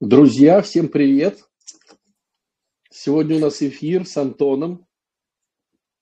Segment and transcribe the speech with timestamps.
[0.00, 1.38] Друзья, всем привет!
[2.90, 4.88] Сегодня у нас эфир с Антоном.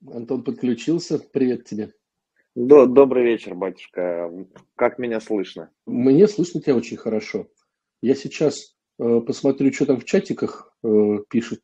[0.07, 1.19] Антон подключился.
[1.19, 1.93] Привет тебе.
[2.55, 4.31] Добрый вечер, батюшка.
[4.77, 5.71] Как меня слышно?
[5.85, 7.49] Мне слышно тебя очень хорошо.
[8.01, 11.63] Я сейчас э, посмотрю, что там в чатиках э, пишет,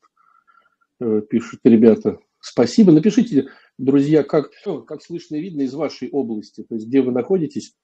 [1.00, 2.18] э, пишут ребята.
[2.40, 2.92] Спасибо.
[2.92, 3.48] Напишите,
[3.78, 4.50] друзья, как,
[4.86, 7.74] как слышно и видно из вашей области, то есть где вы находитесь.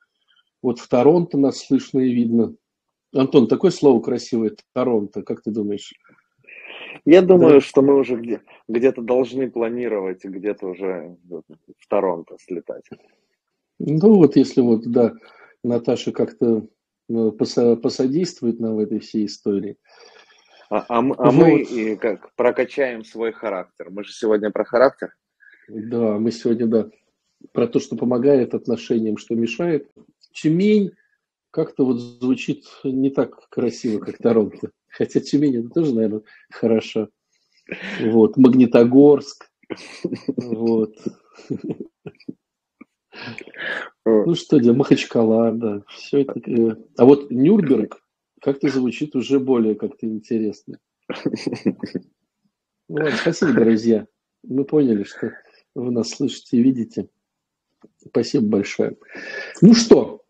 [0.60, 2.54] Вот в Торонто нас слышно и видно.
[3.14, 5.92] Антон, такое слово красивое, Торонто, как ты думаешь?
[7.04, 7.60] Я думаю, да.
[7.60, 12.84] что мы уже где- где-то должны планировать, где-то уже в Торонто слетать.
[13.78, 15.12] Ну вот, если вот, да,
[15.62, 16.66] Наташа как-то
[17.08, 19.76] ну, посодействует нам в этой всей истории.
[20.70, 23.90] А, а, а мы и как прокачаем свой характер.
[23.90, 25.14] Мы же сегодня про характер.
[25.68, 26.90] Да, мы сегодня, да,
[27.52, 29.90] про то, что помогает отношениям, что мешает.
[30.32, 30.92] Тюмень
[31.54, 34.72] как-то вот звучит не так красиво, как Торонто.
[34.88, 37.10] Хотя Тюмень это тоже, наверное, хорошо.
[38.00, 39.48] Вот, Магнитогорск.
[40.36, 40.96] Вот.
[44.04, 45.82] Ну что, где Махачкала, да.
[45.88, 46.40] Все это.
[46.50, 48.02] Э, а вот Нюрнберг
[48.40, 50.80] как-то звучит уже более как-то интересно.
[52.86, 54.06] Ну, ладно, спасибо, друзья.
[54.42, 55.32] Мы поняли, что
[55.74, 57.08] вы нас слышите и видите.
[58.08, 58.96] Спасибо большое.
[59.62, 60.23] Ну что,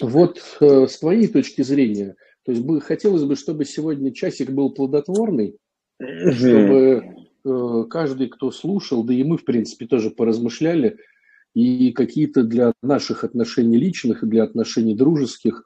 [0.00, 4.70] вот э, с твоей точки зрения, то есть бы, хотелось бы, чтобы сегодня часик был
[4.70, 5.56] плодотворный,
[5.98, 7.04] чтобы
[7.44, 10.98] э, каждый, кто слушал, да и мы, в принципе, тоже поразмышляли,
[11.54, 15.62] и какие-то для наших отношений личных, и для отношений дружеских,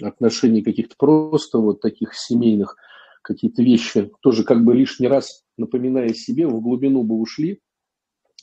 [0.00, 2.76] отношений каких-то просто вот таких семейных,
[3.22, 7.60] какие-то вещи, тоже как бы лишний раз напоминая себе, в глубину бы ушли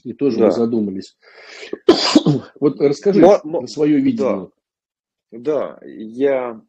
[0.04, 0.48] и тоже да.
[0.48, 1.18] бы задумались.
[2.60, 4.18] вот расскажи Но, свое видение.
[4.18, 4.50] Да.
[5.32, 6.60] Да, я,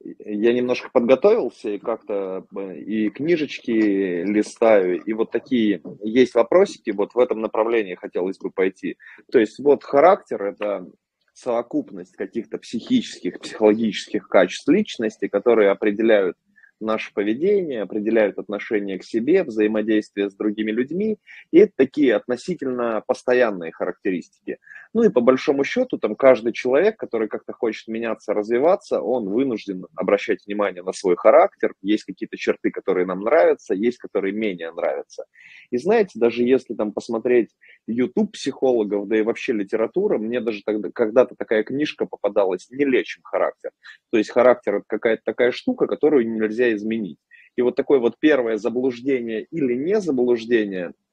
[0.00, 7.14] я немножко подготовился и как-то э, и книжечки листаю, и вот такие есть вопросики, вот
[7.14, 8.98] в этом направлении хотелось бы пойти.
[9.32, 10.86] То есть вот характер– это
[11.32, 16.36] совокупность каких-то психических, психологических качеств личности, которые определяют
[16.84, 21.18] наше поведение, определяют отношение к себе, взаимодействие с другими людьми,
[21.50, 24.58] и это такие относительно постоянные характеристики.
[24.92, 29.86] Ну и по большому счету, там каждый человек, который как-то хочет меняться, развиваться, он вынужден
[29.96, 31.74] обращать внимание на свой характер.
[31.82, 35.24] Есть какие-то черты, которые нам нравятся, есть, которые менее нравятся.
[35.70, 37.50] И знаете, даже если там посмотреть
[37.86, 43.22] YouTube психологов, да и вообще литература, мне даже тогда, когда-то такая книжка попадалась «Не лечим
[43.24, 43.70] характер».
[44.10, 47.18] То есть характер– это какая-то такая штука, которую нельзя изменить.
[47.56, 50.92] И вот такое вот первое заблуждение или не заблуждение–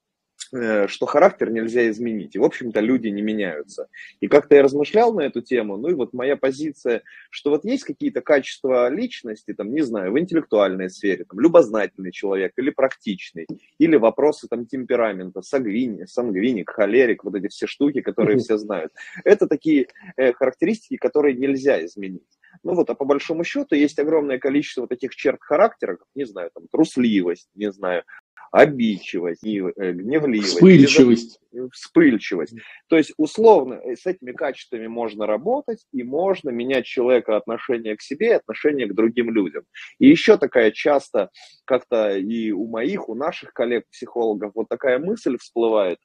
[0.44, 2.36] что характер нельзя изменить.
[2.36, 3.88] И, в общем-то, люди не меняются.
[4.20, 7.84] И как-то я размышлял на эту тему, ну и вот моя позиция, что вот есть
[7.84, 13.48] какие-то качества личности, там, не знаю, в интеллектуальной сфере, там, любознательный человек или практичный,
[13.78, 18.92] или вопросы там темперамента, сангвиник, сангвиник холерик, вот эти все штуки, которые все знают.
[19.24, 19.88] Это такие
[20.18, 22.24] э, характеристики, которые нельзя изменить.
[22.64, 26.52] Ну вот, а по большому счету есть огромное количество таких черт характера, как, не знаю,
[26.54, 28.04] там, трусливость, не знаю,
[28.52, 30.56] обидчивость, э, гневливость.
[30.56, 31.40] Вспыльчивость.
[31.72, 32.56] Вспыльчивость.
[32.88, 38.02] То есть, условно, э, с этими качествами можно работать, и можно менять человека отношение к
[38.02, 39.64] себе и отношение к другим людям.
[40.00, 41.30] И еще такая часто,
[41.66, 46.00] как-то и у моих, у наших коллег-психологов, вот такая мысль всплывает.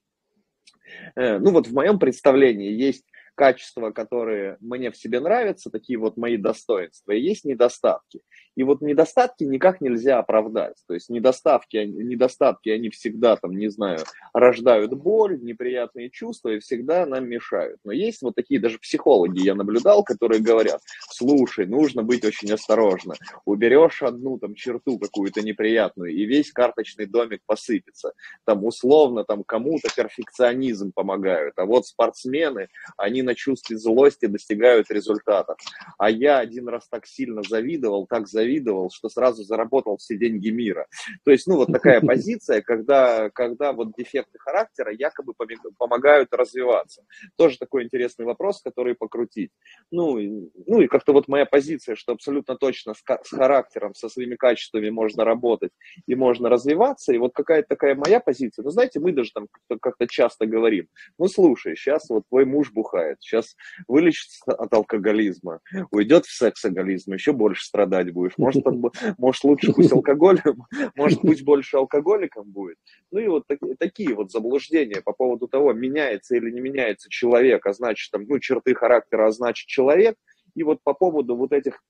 [1.16, 3.04] Э, ну вот в моем представлении есть
[3.36, 8.22] качества, которые мне в себе нравятся, такие вот мои достоинства, и есть недостатки.
[8.56, 10.76] И вот недостатки никак нельзя оправдать.
[10.88, 13.98] То есть недостатки, недостатки, они всегда, там, не знаю,
[14.32, 17.78] рождают боль, неприятные чувства и всегда нам мешают.
[17.84, 20.80] Но есть вот такие даже психологи, я наблюдал, которые говорят,
[21.10, 23.14] слушай, нужно быть очень осторожно.
[23.44, 28.14] Уберешь одну там черту какую-то неприятную, и весь карточный домик посыпется.
[28.44, 31.58] Там условно там кому-то перфекционизм помогают.
[31.58, 35.58] А вот спортсмены, они на чувстве злости достигают результатов.
[35.98, 40.50] А я один раз так сильно завидовал, так завидовал, завидовал, что сразу заработал все деньги
[40.50, 40.86] мира.
[41.24, 45.34] То есть, ну, вот такая позиция, когда, когда вот дефекты характера якобы
[45.78, 47.02] помогают развиваться.
[47.36, 49.50] Тоже такой интересный вопрос, который покрутить.
[49.90, 54.08] Ну, и, ну и как-то вот моя позиция, что абсолютно точно с, с характером, со
[54.08, 55.72] своими качествами можно работать
[56.06, 57.12] и можно развиваться.
[57.12, 58.62] И вот какая-то такая моя позиция.
[58.62, 59.48] Ну, знаете, мы даже там
[59.80, 60.88] как-то часто говорим,
[61.18, 63.56] ну, слушай, сейчас вот твой муж бухает, сейчас
[63.88, 65.60] вылечится от алкоголизма,
[65.90, 70.64] уйдет в сексоголизм, еще больше страдать будешь может, он, может лучше пусть алкоголем,
[70.94, 72.78] может быть больше алкоголиком будет.
[73.10, 77.66] Ну и вот такие, такие вот заблуждения по поводу того, меняется или не меняется человек,
[77.66, 80.16] а значит, там, ну, черты характера, а значит, человек.
[80.54, 81.82] И вот по поводу вот этих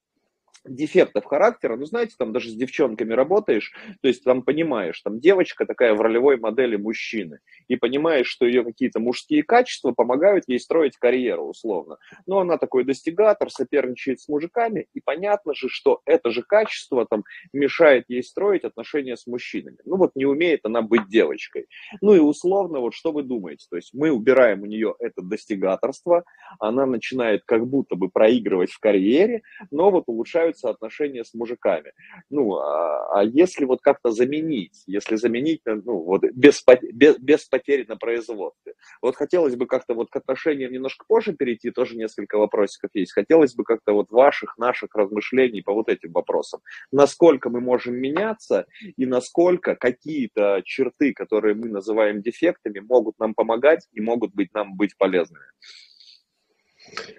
[0.68, 5.66] дефектов характера, ну, знаете, там даже с девчонками работаешь, то есть там понимаешь, там девочка
[5.66, 10.96] такая в ролевой модели мужчины, и понимаешь, что ее какие-то мужские качества помогают ей строить
[10.96, 11.98] карьеру, условно.
[12.26, 17.24] Но она такой достигатор, соперничает с мужиками, и понятно же, что это же качество там
[17.52, 19.78] мешает ей строить отношения с мужчинами.
[19.84, 21.66] Ну, вот не умеет она быть девочкой.
[22.00, 23.66] Ну, и условно, вот что вы думаете?
[23.70, 26.24] То есть мы убираем у нее это достигаторство,
[26.58, 31.92] она начинает как будто бы проигрывать в карьере, но вот улучшаются улучшаются отношения с мужиками.
[32.30, 36.62] Ну, а, а если вот как-то заменить, если заменить, э, ну, вот без,
[36.92, 38.74] без, без потери на производстве.
[39.02, 43.12] Вот хотелось бы как-то вот к отношениям немножко позже перейти, тоже несколько вопросиков есть.
[43.12, 46.60] Хотелось бы как-то вот ваших, наших размышлений по вот этим вопросам.
[46.92, 48.66] Насколько мы можем меняться
[48.96, 54.76] и насколько какие-то черты, которые мы называем дефектами, могут нам помогать и могут быть нам
[54.76, 55.44] быть полезными.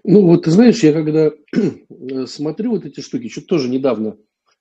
[0.04, 1.32] Ну, вот ты знаешь, я когда
[2.26, 4.18] смотрю вот эти штуки, что-то тоже недавно,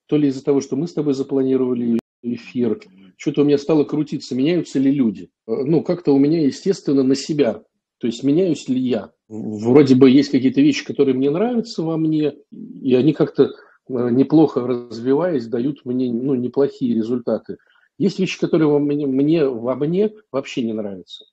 [0.07, 2.81] то ли из-за того, что мы с тобой запланировали эфир,
[3.17, 5.31] что-то у меня стало крутиться, меняются ли люди.
[5.47, 7.63] Ну, как-то у меня, естественно, на себя.
[7.99, 9.11] То есть, меняюсь ли я.
[9.29, 13.53] Вроде бы есть какие-то вещи, которые мне нравятся во мне, и они как-то э,
[13.89, 17.57] неплохо развиваясь, дают мне ну, неплохие результаты.
[17.99, 21.25] Есть вещи, которые во мне, мне во мне вообще не нравятся.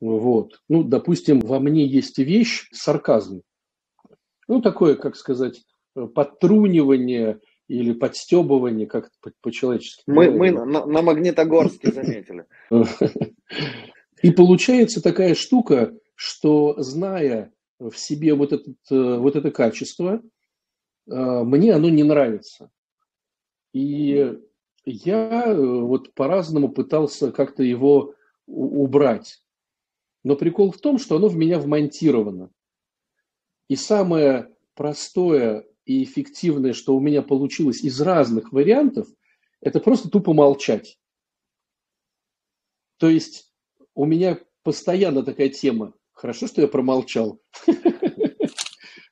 [0.00, 0.60] Вот.
[0.68, 3.42] Ну, допустим, во мне есть вещь сарказм.
[4.48, 5.62] Ну, такое, как сказать,
[6.14, 9.10] подтрунивание или подстебывание, как
[9.42, 10.02] по-человечески.
[10.06, 12.46] Мы, мы на, на Магнитогорске заметили.
[14.22, 20.22] И получается такая штука, что зная в себе вот, этот, вот это качество,
[21.06, 22.70] мне оно не нравится.
[23.72, 24.36] И
[24.84, 28.14] я вот по-разному пытался как-то его
[28.46, 29.42] убрать.
[30.22, 32.50] Но прикол в том, что оно в меня вмонтировано.
[33.68, 39.08] И самое простое и эффективное, что у меня получилось из разных вариантов,
[39.60, 40.98] это просто тупо молчать.
[42.98, 43.52] То есть
[43.94, 45.94] у меня постоянно такая тема.
[46.12, 47.40] Хорошо, что я промолчал.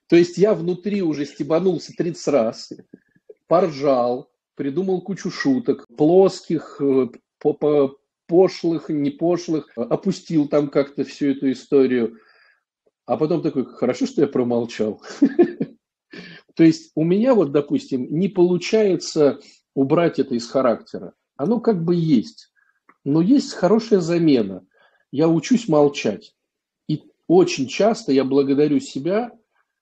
[0.09, 2.73] То есть я внутри уже стебанулся 30 раз,
[3.47, 7.09] поржал, придумал кучу шуток, плоских, э,
[8.29, 12.19] пошлых, не пошлых, опустил там как-то всю эту историю.
[13.07, 15.03] А потом такой, хорошо, что я промолчал.
[16.55, 19.41] То есть у меня вот, допустим, не получается
[19.75, 21.15] убрать это из характера.
[21.37, 22.53] Оно как бы есть.
[23.05, 24.67] Но есть хорошая замена.
[25.11, 26.35] Я учусь молчать.
[26.89, 29.33] И очень часто я благодарю себя,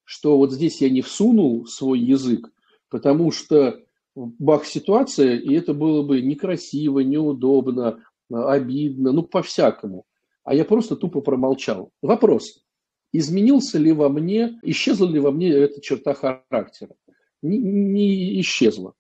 [0.04, 2.48] что вот здесь я не всунул свой язык,
[2.90, 3.80] потому что
[4.14, 10.04] бах ситуация, и это было бы некрасиво, неудобно, обидно, ну, по-всякому.
[10.44, 11.90] А я просто тупо промолчал.
[12.02, 12.64] Вопрос.
[13.12, 16.94] Изменился ли во мне, исчезла ли во мне эта черта характера?
[17.42, 18.94] Не, не исчезла.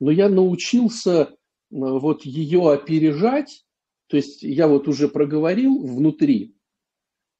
[0.00, 1.26] Но я научился э,
[1.70, 3.64] вот ее опережать,
[4.06, 6.54] то есть я вот уже проговорил внутри,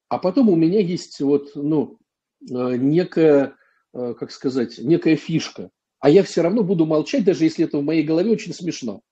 [0.08, 1.98] а потом у меня есть вот, ну,
[2.40, 3.54] э, некая,
[3.92, 5.70] э, как сказать, некая фишка.
[6.00, 9.02] А я все равно буду молчать, даже если это в моей голове очень смешно.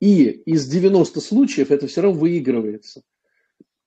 [0.00, 3.02] И из 90 случаев это все равно выигрывается.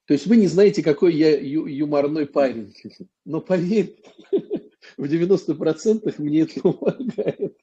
[0.06, 2.74] То есть вы не знаете, какой я ю- юморной парень.
[3.25, 3.95] Но поверь,
[4.98, 7.57] в 90% мне это помогает.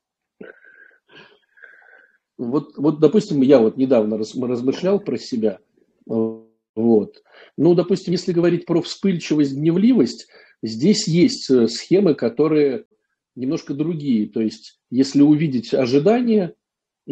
[2.38, 5.58] Вот, вот, допустим, я вот недавно размышлял про себя.
[6.06, 7.22] Вот.
[7.58, 10.28] Ну, допустим, если говорить про вспыльчивость, гневливость,
[10.62, 12.86] здесь есть э, схемы, которые
[13.34, 14.28] немножко другие.
[14.28, 16.54] То есть, если увидеть ожидания,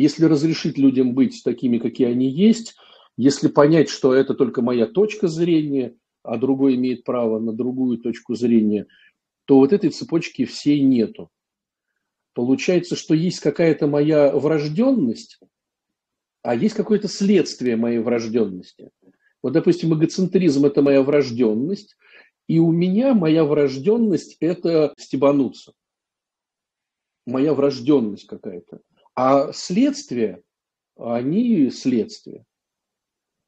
[0.01, 2.77] если разрешить людям быть такими, какие они есть,
[3.17, 8.37] если понять, что это только моя точка зрения, а другой имеет право на другую точку
[8.37, 8.87] зрения,
[9.45, 11.31] то вот этой цепочки всей нету.
[12.33, 15.41] Получается, что есть какая-то моя врожденность,
[16.43, 18.91] а есть какое-то следствие моей врожденности.
[19.43, 21.97] Вот, допустим, эгоцентризм– это моя врожденность,
[22.47, 25.73] и у меня моя врожденность– это стебануться.
[27.27, 28.81] Моя врожденность какая-то.
[29.21, 30.41] А следствия,
[30.97, 32.45] они следствия.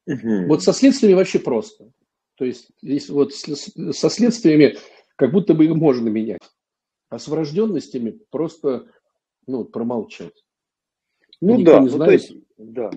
[0.05, 0.47] Угу.
[0.49, 1.93] Вот со следствиями вообще просто.
[2.35, 4.75] То есть здесь вот со следствиями
[5.15, 6.41] как будто бы их можно менять.
[7.07, 8.91] А с врожденностями просто
[9.47, 10.43] ну, промолчать.
[11.39, 11.99] Ну Никто да, не знает.
[11.99, 12.91] ну, то есть, да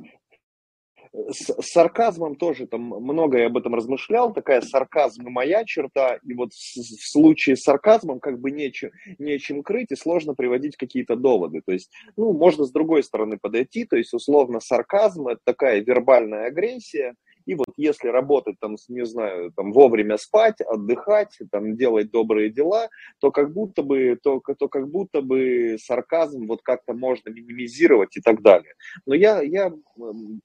[1.30, 6.52] с сарказмом тоже там много я об этом размышлял, такая сарказм моя черта, и вот
[6.52, 11.62] в, в случае с сарказмом как бы нечем, нечем крыть и сложно приводить какие-то доводы,
[11.64, 16.46] то есть, ну, можно с другой стороны подойти, то есть, условно, сарказм это такая вербальная
[16.46, 17.14] агрессия,
[17.46, 22.88] И вот если работать там, не знаю, там вовремя спать, отдыхать, там делать добрые дела,
[23.20, 28.20] то как будто бы, то, то как будто бы сарказм вот как-то можно минимизировать и
[28.20, 28.74] так далее.
[29.06, 29.72] Но я, я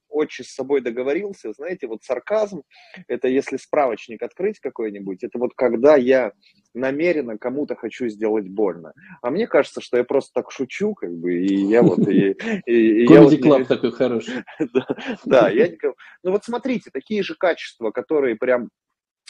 [0.09, 2.63] очень с собой договорился, знаете, вот сарказм,
[3.07, 6.33] это если справочник открыть какой-нибудь, это вот когда я
[6.73, 8.93] намеренно кому-то хочу сделать больно.
[9.21, 11.99] А мне кажется, что я просто так шучу, как бы, и я вот...
[11.99, 14.43] Comedy Club такой хороший.
[15.25, 15.95] Да, я никого...
[16.23, 18.69] Ну вот смотрите, такие же качества, которые прям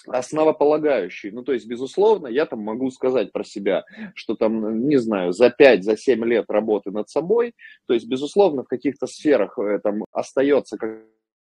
[0.08, 1.32] основополагающие.
[1.32, 3.84] Ну, то есть, безусловно, я там могу сказать про себя,
[4.16, 7.54] что там, не знаю, за 5, за 7 лет работы над собой,
[7.86, 10.78] то есть, безусловно, в каких-то сферах э, там остается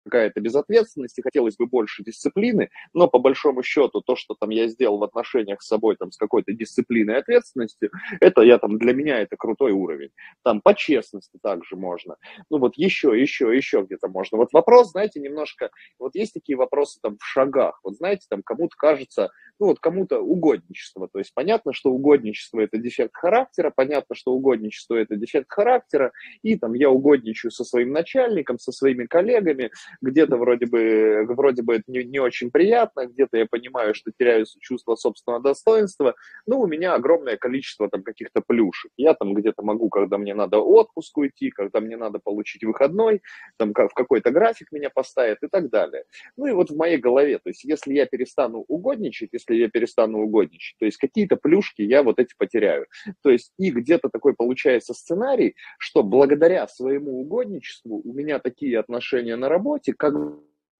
[0.09, 4.69] какая-то безответственность, и хотелось бы больше дисциплины, но по большому счету то, что там я
[4.69, 8.93] сделал в отношениях с собой там с какой-то дисциплиной и ответственностью, это я там, для
[8.93, 10.11] меня это крутой уровень.
[10.43, 12.17] Там по честности также можно.
[12.51, 14.39] Ну вот еще, еще, еще где-то можно.
[14.39, 17.81] Вот вопрос, знаете, немножко, вот есть такие вопросы там в шагах.
[17.85, 21.09] Вот знаете, там кому-то кажется, ну вот кому-то угодничество.
[21.09, 26.13] То есть понятно, что угодничество это дефект характера, понятно, что угодничество это дефект характера,
[26.43, 31.77] и там я угодничаю со своим начальником, со своими коллегами, где-то вроде бы, вроде бы
[31.77, 36.15] это не, не очень приятно, где-то я понимаю, что теряю чувство собственного достоинства,
[36.47, 38.91] но у меня огромное количество там каких-то плюшек.
[38.97, 43.23] Я там где-то могу, когда мне надо отпуск уйти, когда мне надо получить выходной,
[43.57, 46.05] там в какой-то график меня поставят и так далее.
[46.37, 50.19] Ну и вот в моей голове, то есть если я перестану угодничать, если я перестану
[50.21, 52.87] угодничать, то есть какие-то плюшки я вот эти потеряю.
[53.23, 59.37] То есть и где-то такой получается сценарий, что благодаря своему угодничеству у меня такие отношения
[59.37, 60.15] на работе, работе, как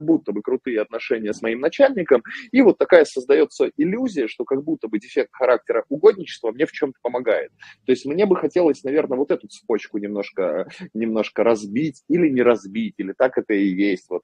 [0.01, 2.23] будто бы крутые отношения с моим начальником,
[2.53, 6.99] и вот такая создается иллюзия, что как будто бы дефект характера угодничества мне в чем-то
[7.03, 7.51] помогает.
[7.85, 12.95] То есть мне бы хотелось, наверное, вот эту цепочку немножко, немножко разбить или не разбить,
[12.99, 14.09] или так это и есть.
[14.09, 14.23] Вот.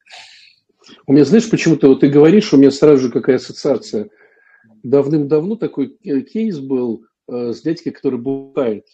[1.06, 4.10] У меня, знаешь, почему-то вот ты говоришь, у меня сразу же какая ассоциация.
[4.84, 8.84] Давным-давно такой кейс был э, с дядькой, который бухает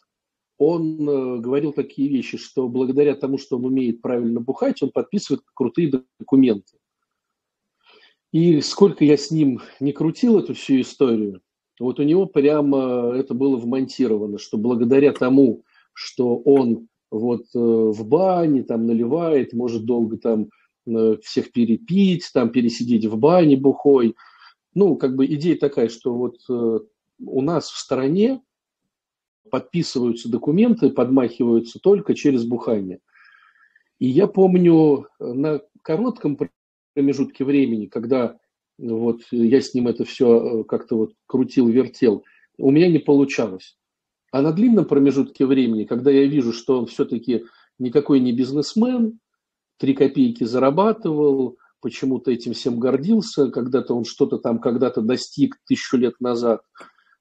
[0.60, 5.42] он э, говорил такие вещи, что благодаря тому, что он умеет правильно бухать, он подписывает
[5.54, 6.76] крутые документы.
[8.30, 11.40] И сколько я с ним не крутил эту всю историю,
[11.80, 15.64] вот у него прямо это было вмонтировано, что благодаря тому,
[15.94, 20.50] что он вот э, в бане там наливает, может долго там
[20.86, 24.14] э, всех перепить, там пересидеть в бане бухой.
[24.74, 28.42] Ну, как бы идея такая, что вот у нас в стране
[29.50, 33.00] подписываются документы, подмахиваются только через бухание.
[33.98, 36.38] И я помню на коротком
[36.94, 38.38] промежутке времени, когда
[38.78, 42.24] вот я с ним это все э, как-то вот крутил, вертел,
[42.56, 43.76] у меня не получалось.
[44.32, 47.44] А на длинном промежутке времени, когда я вижу, что он все-таки
[47.78, 49.18] никакой не бизнесмен,
[49.76, 56.14] три копейки зарабатывал, почему-то этим всем гордился, когда-то он что-то там когда-то достиг тысячу лет
[56.20, 56.62] назад–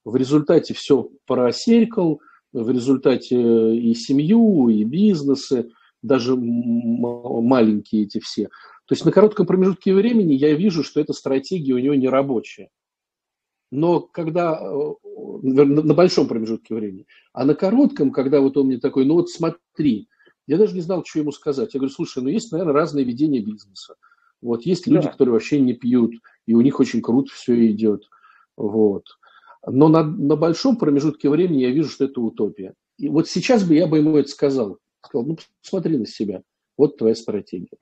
[0.06, 5.70] в результате все просерькал, в результате и семью, и бизнесы,
[6.02, 8.46] даже маленькие эти все.
[8.86, 12.70] То есть на коротком промежутке времени я вижу, что эта стратегия у него не рабочая.
[13.72, 14.94] Но когда э,
[15.44, 20.10] на большом промежутке времени, а на коротком, когда вот он мне такой, ну вот смотри,
[20.48, 21.74] я даже не знал, что ему сказать.
[21.76, 23.94] Я говорю, слушай, ну есть, наверное, разные ведения бизнеса.
[24.42, 25.12] Вот есть люди, да.
[25.12, 26.16] которые вообще не пьют,
[26.48, 28.10] и у них очень круто все идет.
[28.58, 29.04] Вот.
[29.66, 32.74] Но на, на большом промежутке времени я вижу, что это утопия.
[32.98, 34.78] И вот сейчас бы я бы ему это сказал.
[35.04, 36.44] Сказал, ну, посмотри на себя.
[36.78, 37.78] Вот твоя стратегия.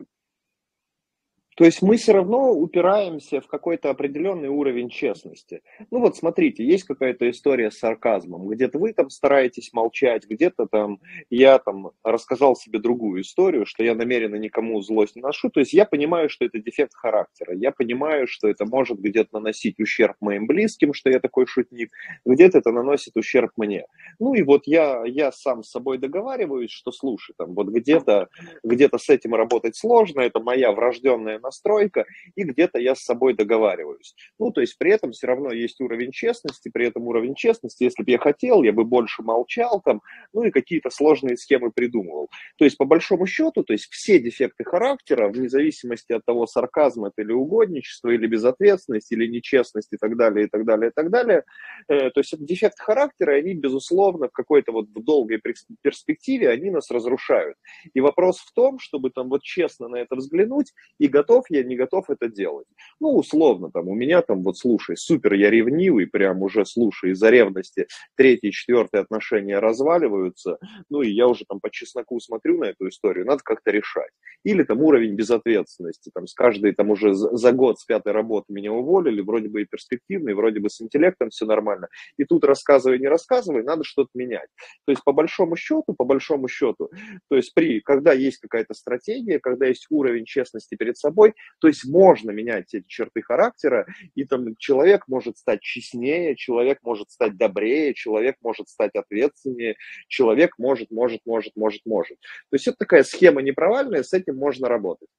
[1.58, 5.64] То есть мы все равно упираемся в какой-то определенный уровень честности.
[5.90, 8.48] Ну вот смотрите, есть какая-то история с сарказмом.
[8.48, 11.00] Где-то вы там стараетесь молчать, где-то там
[11.32, 15.50] я там рассказал себе другую историю, что я намеренно никому злость не ношу.
[15.50, 17.56] То есть я понимаю, что это дефект характера.
[17.56, 21.90] Я понимаю, что это может где-то наносить ущерб моим близким, что я такой шутник.
[22.24, 23.88] Где-то это наносит ущерб мне.
[24.20, 28.28] Ну и вот я, я сам с собой договариваюсь, что слушай, там вот где-то
[28.64, 34.16] где с этим работать сложно, это моя врожденная настройка, и где-то я с собой договариваюсь.
[34.40, 38.04] Ну, то есть при этом все равно есть уровень честности, при этом уровень честности, если
[38.04, 40.02] бы я хотел, я бы больше молчал там,
[40.34, 42.30] ну и какие-то сложные схемы придумывал.
[42.58, 47.06] То есть по большому счету, то есть все дефекты характера, вне зависимости от того, сарказм
[47.06, 51.10] это или угодничество, или безответственность, или нечестность и так далее, и так далее, и так
[51.10, 51.44] далее,
[51.88, 55.42] э, то есть это дефекты характера, они, безусловно, в какой-то вот в долгой
[55.82, 57.56] перспективе, они нас разрушают.
[57.94, 61.64] И вопрос в том, чтобы там вот честно на это взглянуть и готов готов, я
[61.64, 62.68] не готов это делать.
[63.00, 67.30] Ну, условно, там, у меня там, вот, слушай, супер, я ревнивый, прям уже, слушай, из-за
[67.30, 70.58] ревности третьи, четвертые отношения разваливаются,
[70.90, 74.12] ну, и я уже там по чесноку смотрю на эту историю, надо как-то решать.
[74.44, 78.72] Или там уровень безответственности, там, с каждой, там, уже за год с пятой работы меня
[78.72, 83.08] уволили, вроде бы и перспективный, вроде бы с интеллектом все нормально, и тут рассказывай, не
[83.08, 84.50] рассказывай, надо что-то менять.
[84.86, 86.90] То есть, по большому счету, по большому счету,
[87.30, 91.27] то есть, при, когда есть какая-то стратегия, когда есть уровень честности перед собой,
[91.60, 97.12] то есть, можно менять эти черты характера, и там человек может стать честнее, человек может
[97.12, 99.76] стать добрее, человек может стать ответственнее,
[100.08, 102.18] человек может, может, может, может, может.
[102.20, 105.10] То есть, это такая схема непровальная, с этим можно работать.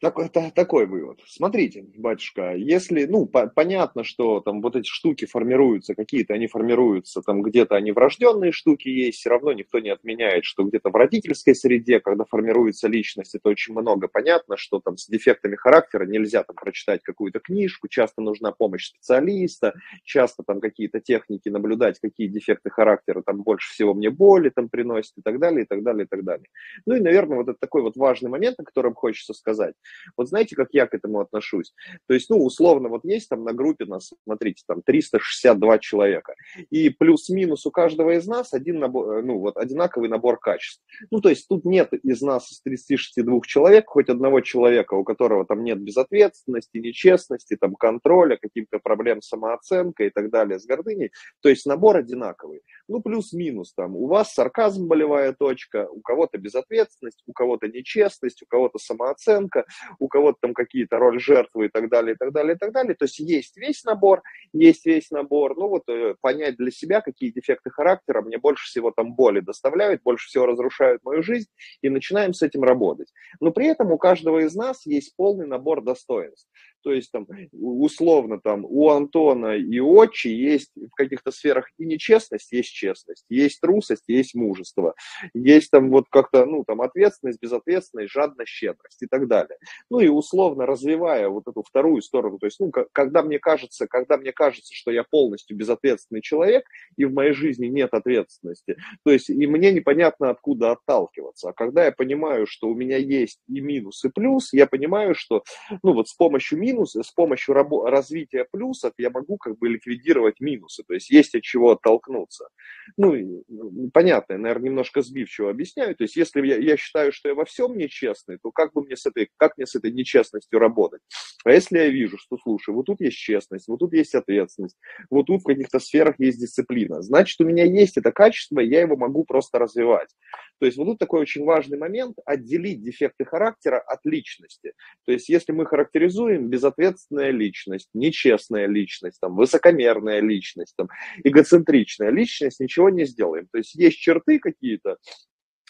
[0.00, 1.20] Такой, такой вывод.
[1.26, 7.20] Смотрите, батюшка, если, ну, по, понятно, что там вот эти штуки формируются, какие-то они формируются,
[7.20, 11.54] там где-то они врожденные штуки есть, все равно никто не отменяет, что где-то в родительской
[11.54, 14.08] среде, когда формируется личность, это очень много.
[14.08, 19.74] Понятно, что там с дефектами характера нельзя там прочитать какую-то книжку, часто нужна помощь специалиста,
[20.04, 25.18] часто там какие-то техники наблюдать, какие дефекты характера там больше всего мне боли там приносят
[25.18, 26.46] и так далее, и так далее, и так далее.
[26.86, 29.74] Ну и, наверное, вот это такой вот важный момент, о котором хочется сказать.
[30.16, 31.72] Вот знаете, как я к этому отношусь?
[32.06, 36.34] То есть, ну, условно, вот есть там на группе нас, смотрите, там 362 человека,
[36.70, 40.82] и плюс-минус у каждого из нас один набор, э, ну, вот одинаковый набор качеств.
[41.10, 45.44] Ну, то есть тут нет из нас, из 362 человек, хоть одного человека, у которого
[45.44, 51.10] там нет безответственности, нечестности, там контроля, каких-то проблем с самооценкой и так далее, с гордыней.
[51.42, 52.62] То есть набор одинаковый.
[52.88, 53.96] Ну, плюс-минус там.
[53.96, 59.64] У вас сарказм болевая точка, у кого-то безответственность, у кого-то нечестность, у кого-то самооценка,
[59.98, 62.94] у кого-то там какие-то роль жертвы и так далее, и так далее, и так далее.
[62.94, 64.22] То есть есть весь набор,
[64.52, 65.56] есть весь набор.
[65.56, 70.02] Ну вот э, понять для себя, какие дефекты характера мне больше всего там боли доставляют,
[70.02, 71.48] больше всего разрушают мою жизнь,
[71.82, 73.08] и начинаем с этим работать.
[73.40, 76.48] Но при этом у каждого из нас есть полный набор достоинств.
[76.82, 82.52] То есть там условно там у Антона и Отчи есть в каких-то сферах и нечестность,
[82.52, 84.94] есть честность, есть трусость, есть мужество,
[85.34, 89.56] есть там вот как-то, ну там ответственность, безответственность, жадность, щедрость и так далее.
[89.90, 94.16] Ну и условно развивая вот эту вторую сторону, то есть, ну, когда мне кажется, когда
[94.16, 96.64] мне кажется, что я полностью безответственный человек,
[96.96, 101.50] и в моей жизни нет ответственности, то есть, и мне непонятно, откуда отталкиваться.
[101.50, 105.42] А когда я понимаю, что у меня есть и минус, и плюс, я понимаю, что,
[105.82, 110.40] ну, вот с помощью минуса, с помощью рабо- развития плюсов я могу как бы ликвидировать
[110.40, 112.48] минусы, то есть есть от чего оттолкнуться.
[112.96, 117.28] Ну, ну понятно, я, наверное, немножко сбивчиво объясняю, то есть если я, я считаю, что
[117.28, 120.58] я во всем нечестный, то как бы мне с этой, как мне с этой нечестностью
[120.58, 121.00] работать?
[121.44, 124.76] А если я вижу, что, слушай, вот тут есть честность, вот тут есть ответственность,
[125.10, 128.96] вот тут в каких-то сферах есть дисциплина, значит, у меня есть это качество, я его
[128.96, 130.10] могу просто развивать.
[130.58, 134.74] То есть вот тут такой очень важный момент– отделить дефекты характера от личности.
[135.06, 140.88] То есть если мы характеризуем безответственная личность, нечестная личность, там, высокомерная личность, там,
[141.24, 143.48] эгоцентричная личность, ничего не сделаем.
[143.50, 144.98] То есть есть черты какие-то,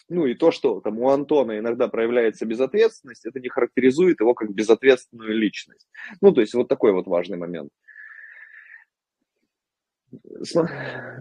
[0.09, 4.53] ну и то, что там у Антона иногда проявляется безответственность, это не характеризует его как
[4.53, 5.87] безответственную личность.
[6.21, 7.69] Ну, то есть вот такой вот важный момент.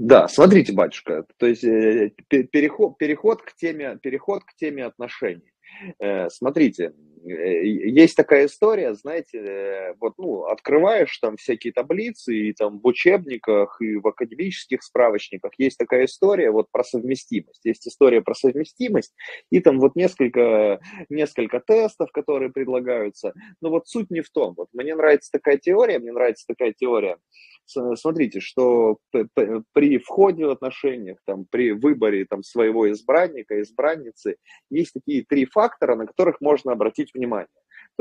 [0.00, 5.52] Да, смотрите, батюшка, то есть э, переход, переход, к теме, переход к теме отношений.
[6.00, 12.86] Э, смотрите, есть такая история, знаете, вот, ну, открываешь там всякие таблицы, и там в
[12.86, 17.60] учебниках, и в академических справочниках есть такая история вот про совместимость.
[17.64, 19.14] Есть история про совместимость,
[19.50, 23.34] и там вот несколько, несколько тестов, которые предлагаются.
[23.60, 24.54] Но вот суть не в том.
[24.56, 27.18] Вот мне нравится такая теория, мне нравится такая теория,
[27.66, 34.36] смотрите, что при входе в отношениях, там, при выборе там, своего избранника, избранницы,
[34.70, 37.48] есть такие три фактора, на которых можно обратить внимание.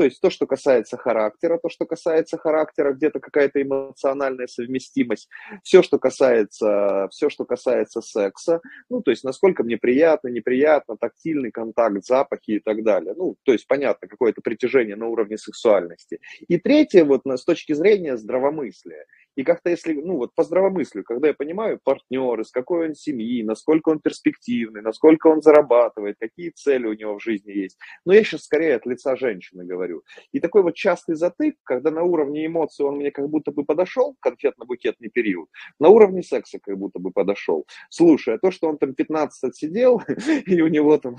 [0.00, 5.28] То есть то, что касается характера, то, что касается характера, где-то какая-то эмоциональная совместимость,
[5.62, 11.50] все, что касается, все, что касается секса, ну, то есть насколько мне приятно, неприятно, тактильный
[11.50, 13.12] контакт, запахи и так далее.
[13.14, 16.18] Ну, то есть понятно, какое-то притяжение на уровне сексуальности.
[16.48, 19.04] И третье, вот с точки зрения здравомыслия.
[19.36, 23.42] И как-то если, ну вот по здравомыслию, когда я понимаю партнера, из какой он семьи,
[23.42, 27.78] насколько он перспективный, насколько он зарабатывает, какие цели у него в жизни есть.
[28.04, 30.02] Но я сейчас скорее от лица женщины говорю.
[30.32, 34.16] И такой вот частый затык, когда на уровне эмоций он мне как будто бы подошел,
[34.20, 37.66] конфетно-букетный период, на уровне секса как будто бы подошел.
[37.88, 40.02] Слушай, а то, что он там 15 отсидел,
[40.46, 41.16] и у него там,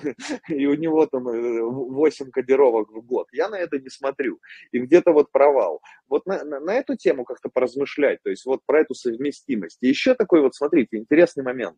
[0.49, 4.39] и у него там 8 э, кодировок в год, я на это не смотрю.
[4.71, 5.81] И где-то вот провал.
[6.07, 9.77] Вот на, на, на эту тему как-то поразмышлять, то есть вот про эту совместимость.
[9.81, 11.77] И еще такой вот, смотрите, интересный момент.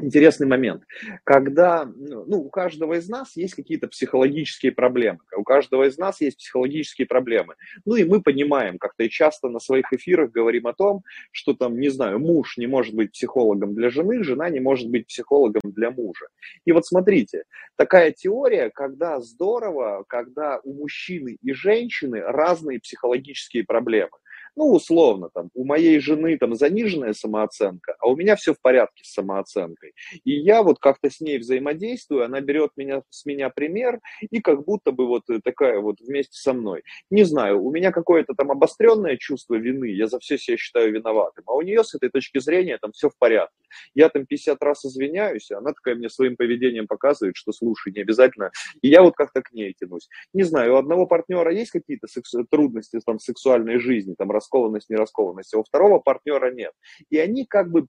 [0.00, 0.82] интересный момент.
[1.24, 6.38] Когда ну, у каждого из нас есть какие-то психологические проблемы, у каждого из нас есть
[6.38, 7.54] психологические проблемы.
[7.84, 11.78] Ну и мы понимаем, как-то и часто на своих эфирах говорим о том, что там,
[11.78, 15.90] не знаю, муж не может быть психологом для жены, жена не может быть психологом для
[15.90, 16.26] мужа.
[16.64, 17.44] И вот смотрите,
[17.76, 24.10] такая теория, когда здорово, когда у мужчины и женщины разные психологические проблемы
[24.56, 29.04] ну, условно, там, у моей жены там заниженная самооценка, а у меня все в порядке
[29.04, 29.92] с самооценкой.
[30.24, 34.64] И я вот как-то с ней взаимодействую, она берет меня, с меня пример, и как
[34.64, 36.82] будто бы вот такая вот вместе со мной.
[37.10, 41.44] Не знаю, у меня какое-то там обостренное чувство вины, я за все себя считаю виноватым,
[41.46, 43.54] а у нее с этой точки зрения там все в порядке.
[43.94, 48.00] Я там 50 раз извиняюсь, а она такая мне своим поведением показывает, что слушай, не
[48.00, 48.50] обязательно.
[48.82, 50.08] И я вот как-то к ней тянусь.
[50.32, 54.90] Не знаю, у одного партнера есть какие-то секс- трудности там, в сексуальной жизни, там, раскованность,
[54.90, 56.72] нераскованность, а у второго партнера нет.
[57.10, 57.86] И они как бы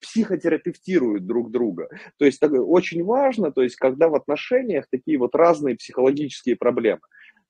[0.00, 1.88] психотерапевтируют друг друга.
[2.18, 7.00] То есть так, очень важно, то есть когда в отношениях такие вот разные психологические проблемы.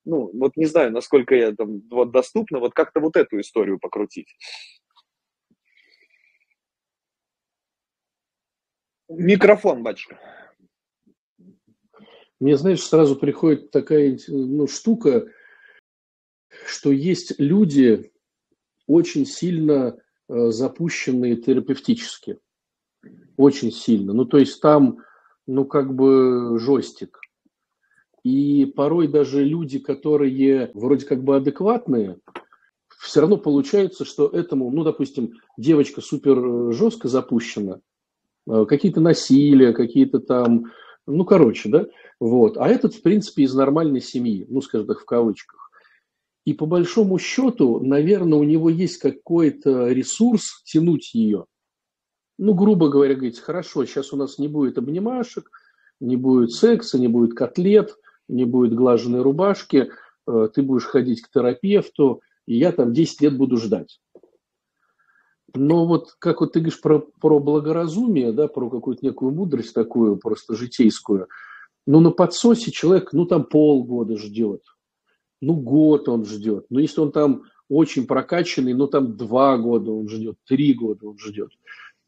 [0.03, 4.35] Ну, вот не знаю, насколько я там вот доступно, вот как-то вот эту историю покрутить.
[9.17, 10.19] Микрофон, батюшка.
[12.39, 15.27] Мне, знаешь, сразу приходит такая ну, штука,
[16.65, 18.11] что есть люди,
[18.87, 19.97] очень сильно
[20.29, 22.39] э, запущенные терапевтически.
[23.35, 24.13] Очень сильно.
[24.13, 24.99] Ну, то есть там,
[25.45, 27.19] ну, как бы жестик.
[28.23, 32.17] И порой даже люди, которые вроде как бы адекватные,
[32.99, 37.81] все равно получается, что этому, ну, допустим, девочка супер э, жестко запущена,
[38.67, 40.71] какие-то насилия, какие-то там,
[41.07, 41.87] ну, короче, да,
[42.19, 42.57] вот.
[42.57, 45.71] А этот, в принципе, из нормальной семьи, ну, скажем так, в кавычках.
[46.45, 51.45] И по большому счету, наверное, у него есть какой-то ресурс тянуть ее.
[52.37, 55.49] Ну, грубо говоря, говорить, хорошо, сейчас у нас не будет обнимашек,
[55.99, 57.95] не будет секса, не будет котлет,
[58.27, 59.91] не будет глаженной рубашки,
[60.27, 63.99] э, ты будешь ходить к терапевту, и я там 10 лет буду ждать.
[65.53, 70.17] Но вот как вот ты говоришь про, про благоразумие, да, про какую-то некую мудрость такую,
[70.17, 71.27] просто житейскую,
[71.85, 74.61] ну, на подсосе человек, ну, там полгода ждет,
[75.41, 76.67] ну, год он ждет.
[76.69, 81.17] Но если он там очень прокачанный, ну, там два года он ждет, три года он
[81.17, 81.51] ждет.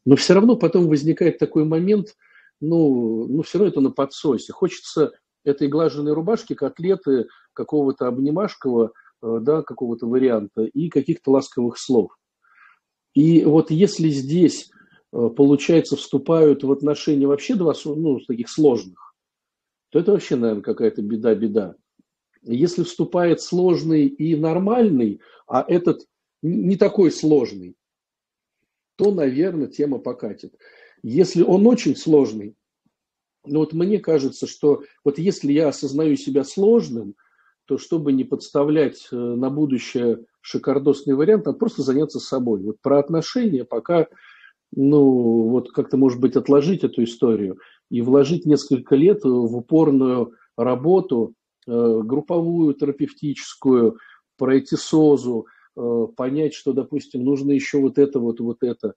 [0.06, 2.16] Но все равно потом возникает такой момент,
[2.60, 4.52] ну, ну все равно это на подсосе.
[4.52, 5.12] Хочется
[5.44, 12.12] этой глаженной рубашки, котлеты, какого-то обнимашкого, э, да, какого-то варианта и каких-то ласковых слов.
[13.14, 14.70] И вот если здесь,
[15.12, 19.14] э, получается, вступают в отношения вообще два, ну, таких сложных,
[19.90, 21.76] то это вообще, наверное, какая-то беда-беда.
[22.42, 26.06] Если вступает сложный и нормальный, а этот
[26.42, 27.76] не такой сложный,
[28.96, 30.54] то, наверное, тема покатит.
[31.02, 32.56] Если он очень сложный,
[33.46, 37.14] ну вот мне кажется, что вот если я осознаю себя сложным,
[37.66, 42.60] то чтобы не подставлять э, на будущее шикардосный вариант, надо просто заняться собой.
[42.60, 44.06] Вот про отношения пока,
[44.74, 47.58] ну, вот как-то, может быть, отложить эту историю
[47.90, 51.34] и вложить несколько лет в упорную работу,
[51.66, 53.98] Э, групповую терапевтическую,
[54.36, 58.94] пройти СОЗу, э, понять, что, допустим, нужно еще вот это, вот, вот это.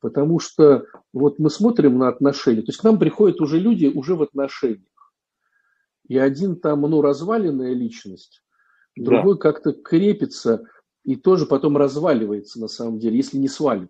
[0.00, 4.14] Потому что вот мы смотрим на отношения, то есть к нам приходят уже люди уже
[4.14, 5.12] в отношениях.
[6.08, 8.42] И один там, ну, разваленная личность,
[8.96, 9.40] другой да.
[9.40, 10.64] как-то крепится
[11.06, 13.88] и тоже потом разваливается на самом деле, если не свалит.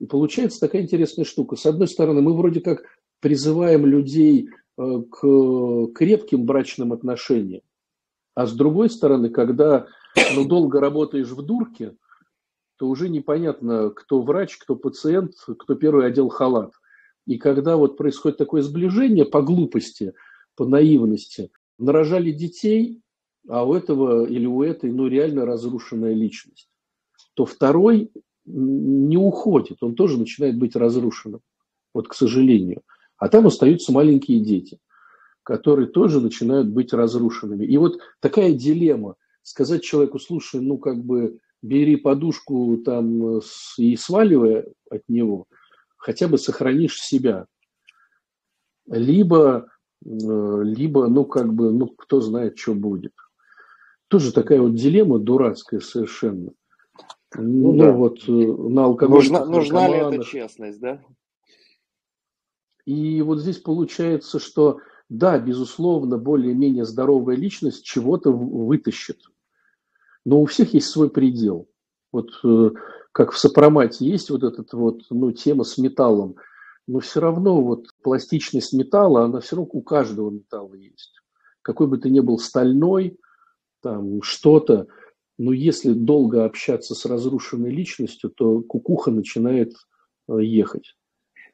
[0.00, 1.56] И получается такая интересная штука.
[1.56, 2.84] С одной стороны, мы вроде как
[3.20, 7.62] призываем людей Э, к крепким брачным отношениям.
[8.34, 9.86] А с другой стороны, когда
[10.34, 11.94] ну, долго работаешь в дурке,
[12.76, 16.72] то уже непонятно, кто врач, кто пациент, кто первый одел халат.
[17.24, 20.12] И когда вот происходит такое сближение по глупости,
[20.56, 23.00] по наивности, нарожали детей,
[23.48, 26.68] а у этого или у этой ну, реально разрушенная личность,
[27.34, 28.10] то второй
[28.46, 31.40] не уходит, он тоже начинает быть разрушенным,
[31.92, 32.82] вот к сожалению.
[33.16, 34.78] А там остаются маленькие дети,
[35.42, 37.64] которые тоже начинают быть разрушенными.
[37.64, 39.16] И вот такая дилемма.
[39.42, 43.40] Сказать человеку, слушай, ну как бы бери подушку там
[43.78, 45.46] и сваливай от него,
[45.96, 47.46] хотя бы сохранишь себя.
[48.86, 49.68] Либо,
[50.04, 50.08] э,
[50.62, 53.12] либо, ну как бы, ну кто знает, что будет.
[54.14, 56.52] Тоже такая вот дилемма дурацкая совершенно.
[57.34, 57.90] Ну, ну да.
[57.90, 59.18] вот э, на алкоголь.
[59.18, 61.02] Нужна, нужна ли эта честность, да?
[62.84, 69.18] И вот здесь получается, что да, безусловно, более-менее здоровая личность чего-то вытащит.
[70.24, 71.68] Но у всех есть свой предел.
[72.12, 72.70] Вот э,
[73.10, 76.36] как в сопромате есть вот этот вот, ну, тема с металлом.
[76.86, 81.20] но все равно вот пластичность металла, она все равно у каждого металла есть.
[81.62, 83.18] Какой бы ты ни был стальной,
[83.84, 84.86] там что-то,
[85.38, 89.74] но если долго общаться с разрушенной личностью, то кукуха начинает
[90.28, 90.94] э, ехать.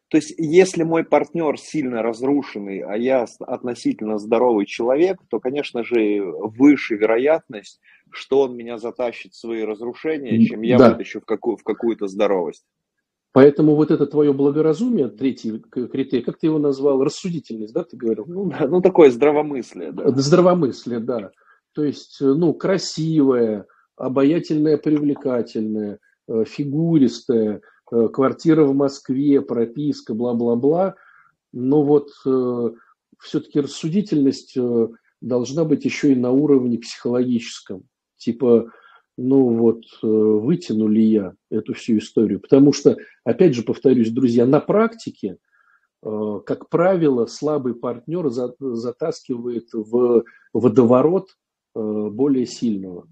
[0.09, 6.23] То есть, если мой партнер сильно разрушенный, а я относительно здоровый человек, то, конечно же,
[6.23, 10.90] выше вероятность, что он меня затащит в свои разрушения, чем я да.
[10.90, 12.64] вытащу в, какую, в какую-то здоровость.
[13.33, 18.25] Поэтому вот это твое благоразумие, третий критерий, как ты его назвал, рассудительность, да, ты говорил?
[18.27, 20.11] Ну, да, ну такое здравомыслие, да.
[20.11, 21.31] Здравомыслие, да.
[21.72, 27.61] То есть, ну, красивое, обаятельное, привлекательное, э, фигуристое,
[27.92, 30.96] э, квартира в Москве, прописка, бла-бла-бла.
[31.52, 32.70] Но вот э,
[33.18, 34.56] все-таки рассудительность
[35.20, 37.83] должна быть еще и на уровне психологическом.
[38.16, 38.70] Типа,
[39.18, 42.40] ну вот, вытяну ли я эту всю историю.
[42.40, 45.37] Потому что, опять же, повторюсь, друзья, на практике,
[46.02, 51.28] как правило, слабый партнер затаскивает в водоворот
[51.74, 53.09] более сильного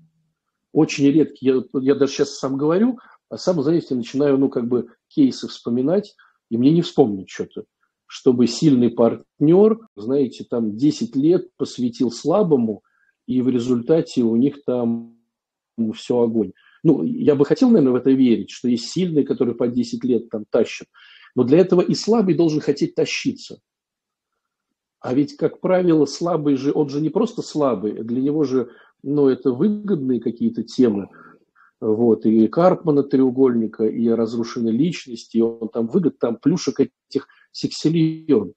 [0.72, 1.46] очень редкий.
[1.46, 6.14] Я, я даже сейчас сам говорю, а сам, знаете, начинаю, ну, как бы кейсы вспоминать,
[6.50, 7.64] и мне не вспомнить что-то.
[8.06, 12.82] Чтобы сильный партнер, знаете, там 10 лет посвятил слабому,
[13.26, 15.18] и в результате у них там
[15.94, 16.52] все огонь.
[16.82, 20.30] Ну, я бы хотел, наверное, в это верить, что есть сильный, который по 10 лет
[20.30, 20.86] там тащит.
[21.34, 23.60] Но для этого и слабый должен хотеть тащиться.
[25.00, 28.70] А ведь, как правило, слабый же, он же не просто слабый, для него же
[29.02, 31.08] но это выгодные какие-то темы,
[31.80, 38.54] вот, и Карпмана треугольника, и разрушенной личности, и он там выгод, там плюшек этих сексиллион.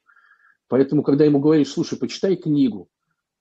[0.68, 2.88] Поэтому, когда ему говоришь, слушай, почитай книгу,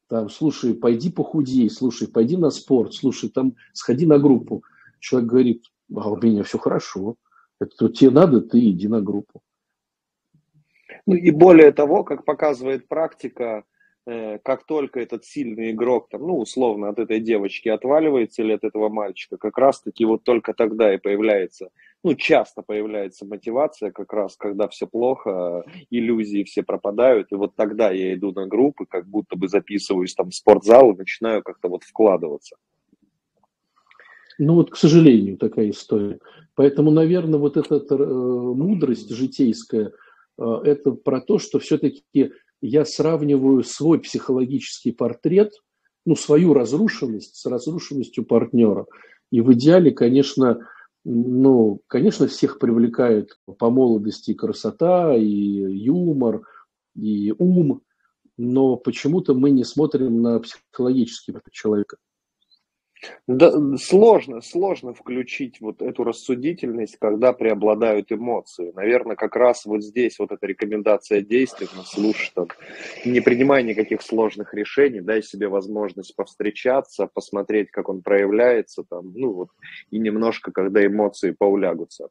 [0.09, 4.65] там, слушай, пойди похудей, слушай, пойди на спорт, слушай, там, сходи на группу.
[4.99, 7.15] Человек говорит, а у меня все хорошо,
[7.61, 9.41] это тебе надо, ты иди на группу.
[11.07, 13.65] Ну и более того, как показывает практика,
[14.07, 18.65] Э, как только этот сильный игрок, там, ну, условно, от этой девочки отваливается или от
[18.65, 21.69] этого мальчика, как раз-таки вот только тогда и появляется,
[22.03, 27.91] ну, часто появляется мотивация, как раз, когда все плохо, иллюзии все пропадают, и вот тогда
[27.91, 31.85] я иду на группы, как будто бы записываюсь там в спортзал и начинаю как-то вот
[31.85, 32.57] вкладываться.
[34.39, 36.19] Ну вот, к сожалению, такая история.
[36.55, 39.93] Поэтому, наверное, вот эта э, мудрость житейская,
[40.41, 45.53] это про то, что все-таки я сравниваю свой психологический портрет,
[46.07, 48.87] ну, свою разрушенность с разрушенностью партнера.
[49.31, 50.67] И в идеале, конечно,
[51.05, 56.43] ну, конечно, всех привлекает по молодости красота, и юмор,
[56.97, 57.83] и ум,
[58.37, 61.99] но почему-то мы не смотрим на психологический человека.
[63.27, 68.73] Да, сложно, сложно включить вот эту рассудительность, когда преобладают эмоции.
[68.75, 72.49] Наверное, как раз вот здесь вот эта рекомендация действительно слушай, там,
[73.05, 79.33] не принимай никаких сложных решений, дай себе возможность повстречаться, посмотреть, как он проявляется, там, ну
[79.33, 79.49] вот,
[79.91, 82.09] и немножко, когда эмоции поулягутся.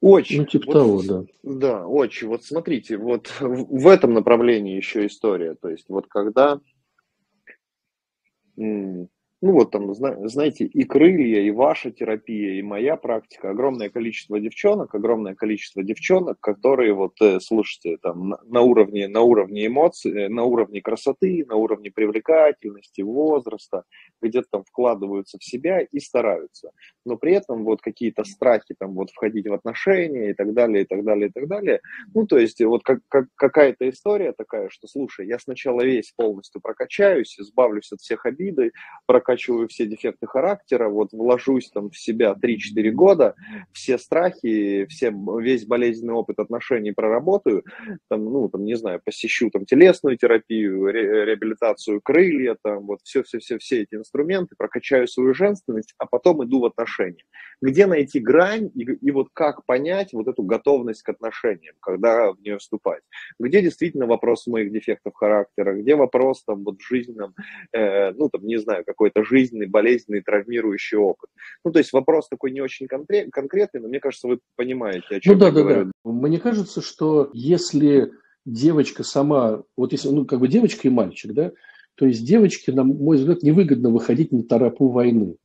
[0.00, 0.40] Очень.
[0.40, 1.24] Ну, типа вот, того, да.
[1.42, 2.28] Да, очень.
[2.28, 5.54] Вот смотрите, вот в этом направлении еще история.
[5.54, 6.60] То есть вот когда
[8.56, 9.08] 嗯。
[9.42, 15.34] Ну вот там, знаете, и крылья, и ваша терапия, и моя практика, огромное количество девчонок, огромное
[15.34, 20.80] количество девчонок, которые вот, э, слушайте, там на уровне, на уровне эмоций, э, на уровне
[20.80, 23.84] красоты, на уровне привлекательности, возраста,
[24.22, 26.70] где-то там вкладываются в себя и стараются.
[27.04, 30.86] Но при этом вот какие-то страхи там вот входить в отношения и так далее, и
[30.86, 31.80] так далее, и так далее.
[32.14, 36.62] Ну, то есть вот как, как, какая-то история такая, что, слушай, я сначала весь полностью
[36.62, 38.72] прокачаюсь, избавлюсь от всех обиды,
[39.26, 43.34] прокачиваю все дефекты характера, вот вложусь там в себя 3-4 года,
[43.72, 47.64] все страхи, все, весь болезненный опыт отношений проработаю,
[48.08, 53.58] там, ну, там, не знаю, посещу там телесную терапию, ре, реабилитацию крылья, там, вот все-все-все
[53.58, 57.24] все эти инструменты, прокачаю свою женственность, а потом иду в отношения.
[57.60, 62.40] Где найти грань и, и вот как понять вот эту готовность к отношениям, когда в
[62.40, 63.02] нее вступать?
[63.40, 67.34] Где действительно вопрос моих дефектов характера, где вопрос там вот в жизненном,
[67.72, 71.30] э, ну, там, не знаю, какой-то какой-то жизненный, болезненный, травмирующий опыт.
[71.64, 75.34] Ну, то есть вопрос такой не очень конкретный, но мне кажется, вы понимаете, о чем
[75.34, 75.84] ну, да, я да, говорю.
[75.84, 76.10] Да.
[76.10, 78.12] Мне кажется, что если
[78.44, 81.52] девочка сама, вот если, ну, как бы девочка и мальчик, да,
[81.94, 85.36] то есть девочке, на мой взгляд, невыгодно выходить на тропу войны.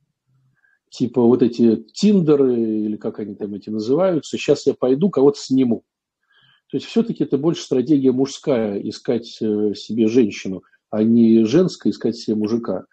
[0.90, 5.84] Типа вот эти тиндеры, или как они там эти называются, сейчас я пойду, кого-то сниму.
[6.70, 12.16] То есть все-таки это больше стратегия мужская, искать э, себе женщину, а не женская искать
[12.16, 12.84] себе мужика.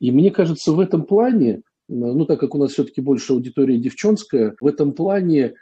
[0.00, 4.54] И мне кажется, в этом плане, ну так как у нас все-таки больше аудитория девчонская,
[4.60, 5.54] в этом плане,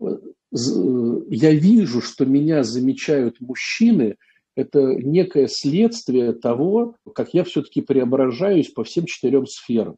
[0.00, 0.06] э,
[0.50, 4.16] я вижу, что меня замечают мужчины,
[4.56, 9.96] это некое следствие того, как я все-таки преображаюсь по всем четырем сферам.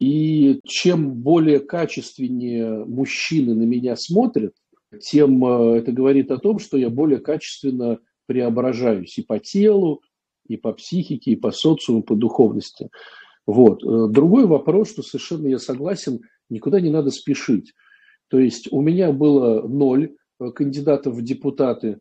[0.00, 4.54] И чем более качественнее мужчины на меня смотрят,
[5.00, 10.02] тем э, это говорит о том, что я более качественно преображаюсь и по телу,
[10.46, 12.90] и по психике, и по социуму, и по духовности.
[13.46, 13.82] Вот.
[13.82, 17.72] Э, другой вопрос, что совершенно я согласен, никуда не надо спешить.
[18.28, 21.98] То есть у меня было ноль э, кандидатов в депутаты,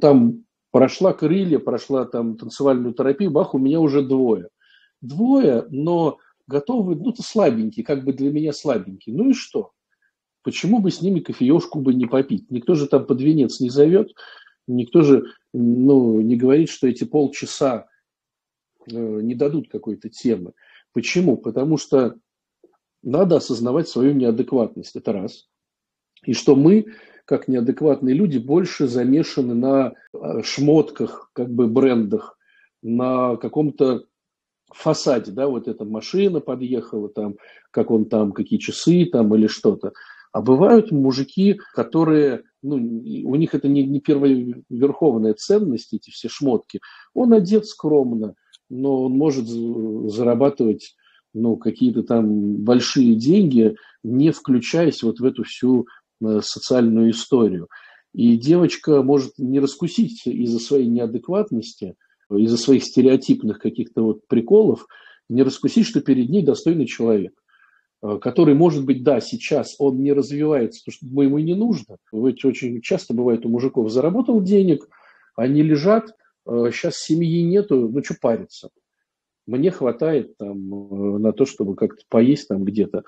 [0.00, 4.48] там прошла крылья, прошла там танцевальную терапию, бах, у меня уже двое.
[5.00, 9.14] Двое, но готовы, ну, то слабенькие, как бы для меня слабенькие.
[9.14, 9.72] Ну и что?
[10.42, 12.50] Почему бы с ними кофеешку бы не попить?
[12.50, 14.12] Никто же там под венец не зовет,
[14.76, 17.86] никто же ну, не говорит, что эти полчаса
[18.90, 20.52] э, не дадут какой-то темы.
[20.92, 21.36] Почему?
[21.36, 22.16] Потому что
[23.02, 25.48] надо осознавать свою неадекватность, это раз.
[26.24, 26.86] И что мы,
[27.24, 32.38] как неадекватные люди, больше замешаны на э, шмотках, как бы брендах,
[32.82, 34.04] на каком-то
[34.70, 37.36] фасаде, да, вот эта машина подъехала, там,
[37.70, 39.92] как он там, какие часы там или что-то.
[40.32, 46.28] А бывают мужики, которые, ну, у них это не, не первая верховная ценность, эти все
[46.28, 46.80] шмотки.
[47.14, 48.34] Он одет скромно,
[48.70, 50.94] но он может зарабатывать
[51.34, 55.86] ну, какие-то там большие деньги, не включаясь вот в эту всю
[56.20, 57.68] э, социальную историю.
[58.12, 61.94] И девочка может не раскусить из-за своей неадекватности,
[62.30, 64.86] из-за своих стереотипных каких-то вот приколов,
[65.28, 67.32] не раскусить, что перед ней достойный человек.
[68.02, 71.98] Э, который, может быть, да, сейчас он не развивается, потому что ему не нужно.
[72.12, 74.88] Ведь очень часто бывает у мужиков, заработал денег,
[75.36, 78.70] они лежат, сейчас э, семьи нету, ну что париться.
[79.46, 83.04] Мне хватает там э, на то, чтобы как-то поесть там где-то.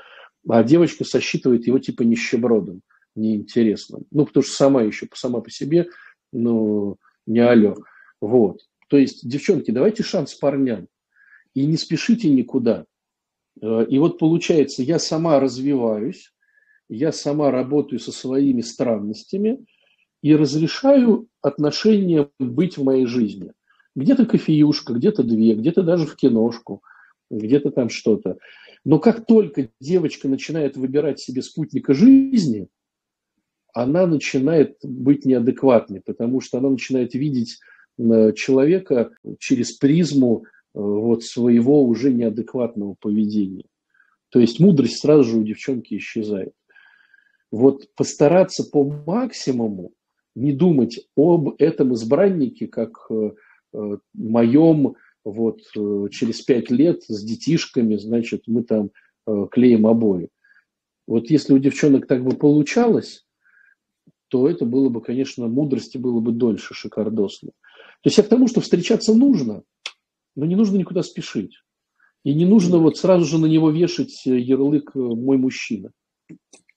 [0.49, 2.83] А девочка сосчитывает его типа нищебродом,
[3.17, 4.05] неинтересным.
[4.11, 5.89] Ну, потому что сама еще, сама по себе,
[6.33, 7.77] ну, не алло.
[8.21, 8.61] Вот.
[8.89, 10.87] То есть, девчонки, давайте шанс парням.
[11.55, 12.85] И не спешите никуда.
[13.61, 16.33] Э, и вот получается, я сама развиваюсь,
[16.89, 19.65] я сама работаю со своими странностями
[20.23, 23.53] и разрешаю отношения быть в моей жизни.
[23.97, 26.83] Где-то кофеюшка, где-то две, где-то даже в киношку,
[27.31, 28.39] где-то там что-то.
[28.85, 32.69] Но как только девочка начинает выбирать себе спутника жизни,
[33.73, 37.59] она начинает быть неадекватной, потому что она начинает видеть
[37.99, 43.65] э, человека через призму вот своего уже неадекватного поведения.
[44.31, 46.53] То есть мудрость сразу же у девчонки исчезает.
[47.53, 49.93] Вот постараться по максимуму
[50.35, 53.31] не думать об этом избраннике, как э,
[53.73, 58.91] э моем вот э, через пять лет с детишками, значит, мы там
[59.29, 60.29] э, клеим обои.
[61.07, 63.25] Вот если у девчонок так бы получалось,
[64.29, 67.51] то это было бы, конечно, мудрости было бы дольше шикардосно.
[67.51, 69.63] То есть я к тому, что встречаться нужно–
[70.37, 71.61] но не нужно никуда спешить.
[72.25, 75.91] И не нужно вот сразу же на него вешать ярлык э, «мой мужчина».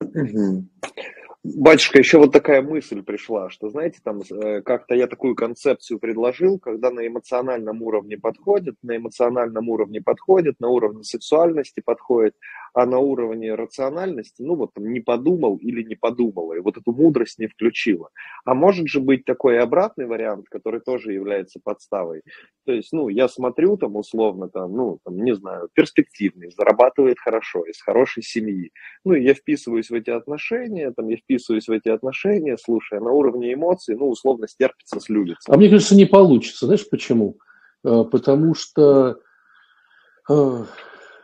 [0.02, 0.68] Угу.
[1.44, 6.60] Батюшка, еще вот такая мысль пришла, что, знаете, там э, как-то я такую концепцию предложил,
[6.60, 12.36] когда на эмоциональном уровне подходит, на эмоциональном уровне подходит, на уровне сексуальности подходит,
[12.74, 16.92] а на уровне рациональности, ну вот там не подумал или не подумала, и вот эту
[16.92, 18.10] мудрость не включила.
[18.44, 22.24] А может же быть такой обратный вариант, который тоже является подставой.
[22.66, 27.64] То есть, ну, я смотрю там условно, там, ну, там, не знаю, перспективный, зарабатывает хорошо,
[27.64, 28.72] из хорошей семьи.
[29.06, 33.12] Ну, и я вписываюсь в эти отношения, там, я вписываюсь в эти отношения, слушая, на
[33.12, 35.52] уровне эмоций, ну, условно, стерпится, слюбится.
[35.52, 36.66] А мне кажется, не получится.
[36.66, 37.38] Знаешь почему?
[37.84, 39.20] Э, потому что
[40.30, 40.66] э,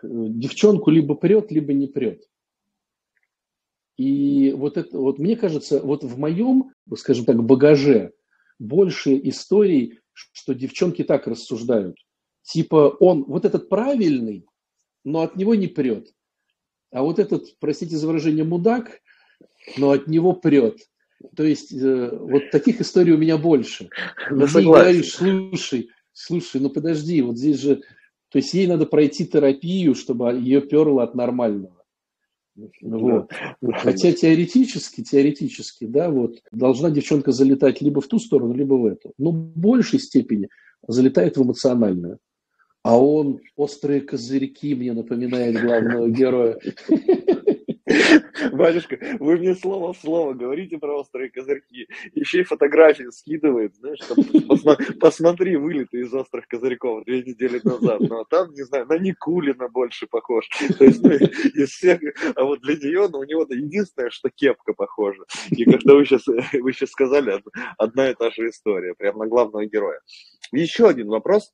[0.04, 2.22] девчонку либо прет, либо не прет.
[3.98, 8.12] И вот это, вот мне кажется, вот в моем, скажем так, багаже
[8.60, 11.96] больше историй, что девчонки так рассуждают.
[12.42, 14.46] Типа он, вот этот правильный,
[15.06, 16.10] но от него не прет.
[16.92, 19.00] А вот этот, простите за выражение, мудак,
[19.78, 20.80] но от него прет.
[21.36, 23.90] То есть э, вот таких историй у меня больше.
[24.30, 27.82] Ну, Ты говоришь, слушай, слушай, ну подожди, вот здесь же
[28.34, 31.84] то есть ей надо пройти терапию, чтобы ее перло от нормального.
[32.82, 33.32] Вот.
[33.76, 39.14] Хотя теоретически, теоретически, да, вот, должна девчонка залетать либо в ту сторону, либо в эту.
[39.20, 40.50] Но в большей степени
[40.88, 42.18] залетает в эмоциональную.
[42.82, 46.60] А он острые козырьки мне напоминает главного героя.
[48.52, 51.88] Батюшка, вы мне слово в слово говорите про острые козырьки.
[52.14, 58.00] Еще и фотографии скидывает, знаешь, там, посмотри, вылеты из острых козырьков две недели назад.
[58.00, 60.48] Ну, а там, не знаю, на Никулина больше похож.
[60.78, 62.00] То есть, ну, из всех,
[62.36, 65.24] а вот для нее, ну, у него единственное, что кепка похожа.
[65.50, 67.42] И когда вы сейчас, вы сейчас сказали,
[67.78, 70.00] одна и та же история, прям на главного героя.
[70.52, 71.52] Еще один вопрос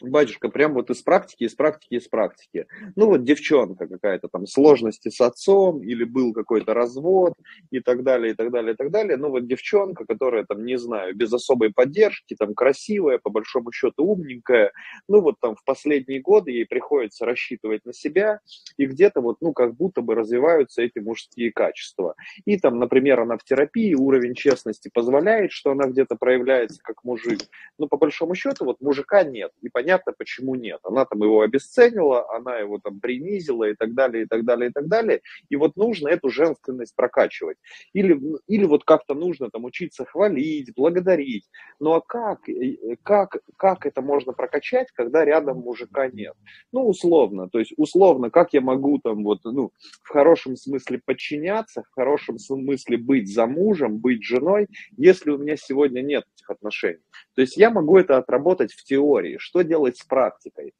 [0.00, 2.66] батюшка, прям вот из практики, из практики, из практики.
[2.96, 7.34] Ну вот девчонка какая-то там, сложности с отцом, или был какой-то развод,
[7.70, 9.16] и так далее, и так далее, и так далее.
[9.16, 14.04] Ну вот девчонка, которая там, не знаю, без особой поддержки, там красивая, по большому счету
[14.04, 14.72] умненькая,
[15.08, 18.40] ну вот там в последние годы ей приходится рассчитывать на себя,
[18.76, 22.14] и где-то вот, ну как будто бы развиваются эти мужские качества.
[22.44, 27.40] И там, например, она в терапии, уровень честности позволяет, что она где-то проявляется как мужик,
[27.78, 30.80] но по большому счету вот мужика нет, и понятно, понятно, почему нет.
[30.84, 34.72] Она там его обесценила, она его там принизила и так далее, и так далее, и
[34.72, 35.20] так далее.
[35.48, 37.56] И вот нужно эту женственность прокачивать.
[37.92, 41.44] Или, или вот как-то нужно там учиться хвалить, благодарить.
[41.80, 46.34] Ну а как, э, как, как это можно прокачать, когда рядом мужика нет?
[46.72, 49.72] Ну, условно, то есть условно, как я могу там вот, ну,
[50.02, 56.02] в хорошем смысле подчиняться, в хорошем смысле быть замужем, быть женой, если у меня сегодня
[56.02, 57.02] нет этих отношений.
[57.34, 59.38] То есть я могу это отработать в теории.
[59.38, 60.74] Что делать делать с практикой?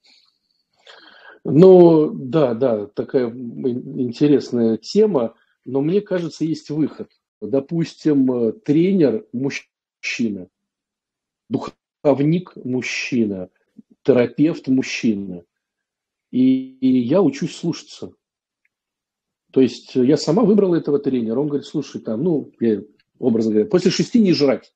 [1.44, 5.34] Ну, да, да, такая интересная тема,
[5.64, 7.10] но мне кажется, есть выход.
[7.40, 10.48] Допустим, э, тренер мужчина,
[11.48, 13.48] духовник мужчина,
[14.02, 15.44] терапевт мужчина.
[16.30, 18.12] И, и я учусь слушаться.
[19.50, 21.40] То есть я сама выбрала этого тренера.
[21.40, 22.82] Он говорит, слушай, там, ну, я,
[23.18, 24.74] образно говоря, после шести не жрать.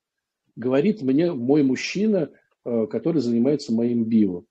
[0.57, 4.45] Говорит мне мой мужчина, Э, который занимается моим био.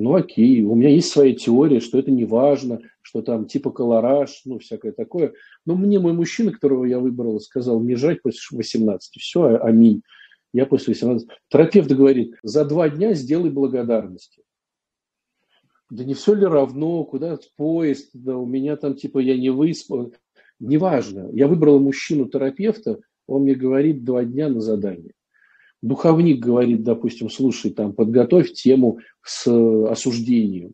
[0.00, 4.42] Ну окей, у меня есть своя теория, что это не важно, что там типа колораж,
[4.44, 5.32] ну всякое такое.
[5.66, 9.20] Но мне мой мужчина, которого я выбрал, сказал, не жрать после 18.
[9.20, 10.02] Все, а, аминь.
[10.52, 11.28] Я после 18.
[11.48, 14.44] Терапевт говорит, за два дня сделай благодарности.
[15.90, 20.14] Да не все ли равно, куда поезд, да у меня там типа я не выспал.
[20.60, 21.28] Неважно.
[21.32, 25.12] Я выбрал мужчину-терапевта, он мне говорит два дня на задание
[25.82, 30.72] духовник говорит, допустим, слушай, там, подготовь тему с э, осуждением.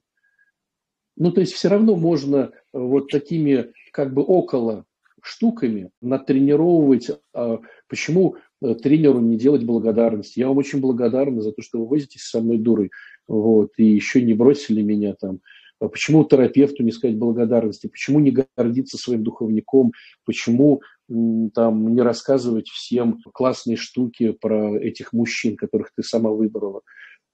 [1.16, 4.84] Ну, то есть все равно можно э, вот такими как бы около
[5.22, 10.36] штуками натренировывать, а почему э, тренеру не делать благодарность.
[10.36, 12.90] Я вам очень благодарна за то, что вы возитесь со мной дурой,
[13.26, 15.40] вот, и еще не бросили меня там.
[15.80, 17.88] А почему терапевту не сказать благодарности?
[17.88, 19.92] Почему не гордиться своим духовником?
[20.24, 26.80] Почему там не рассказывать всем классные штуки про этих мужчин, которых ты сама выбрала.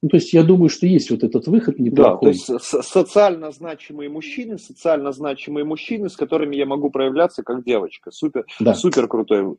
[0.02, 2.32] Ну, то есть я думаю, что есть вот этот выход неплохой.
[2.32, 7.64] Да, то есть социально значимые мужчины, социально значимые мужчины, с которыми я могу проявляться как
[7.64, 8.10] девочка.
[8.10, 8.74] Супер, да.
[8.74, 9.56] супер крутой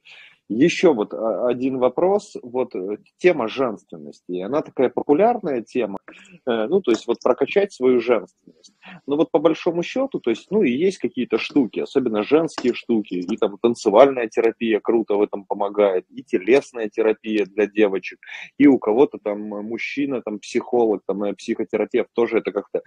[0.52, 6.00] еще вот а, один вопрос, вот э, тема женственности, она такая популярная тема,
[6.46, 8.74] э, ну, то есть вот прокачать свою женственность.
[9.06, 13.16] Но вот по большому счету, то есть, ну, и есть какие-то штуки, особенно женские штуки,
[13.16, 18.20] и там танцевальная терапия круто в этом помогает, и телесная терапия для девочек,
[18.58, 22.82] и у кого-то там мужчина, там психолог, там э, психотерапевт тоже это как-то,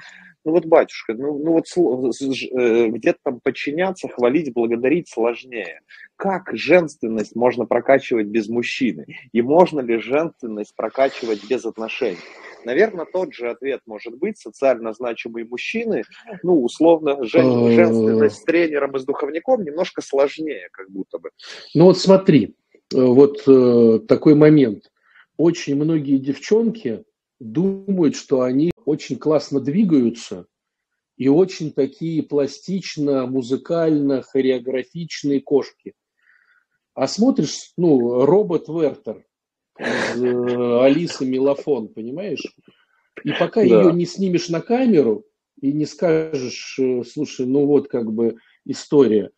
[0.45, 5.81] ну вот батюшка, ну, ну вот где-то там подчиняться, хвалить, благодарить сложнее.
[6.17, 9.07] Как женственность можно прокачивать без мужчины?
[9.33, 12.19] И можно ли женственность прокачивать без отношений?
[12.65, 16.05] Наверное, тот же ответ может быть социально значимые мужчины,
[16.43, 21.31] ну, условно, жен, женственность с тренером и с духовником немножко сложнее, как будто бы.
[21.75, 22.57] Ну вот смотри,
[22.93, 24.91] э, вот э, такой момент.
[25.37, 27.05] Очень многие девчонки
[27.41, 30.47] думают, что они очень классно двигаются
[31.17, 35.95] и очень такие пластично, музыкально, хореографичные кошки–
[36.95, 39.25] а смотришь, ну, робот Вертер
[39.79, 42.43] из э, Алисы Мелофон, понимаешь?
[43.25, 43.67] И пока да.
[43.67, 45.25] ее не снимешь на камеру
[45.61, 49.31] и не скажешь, э, слушай, ну вот как бы история.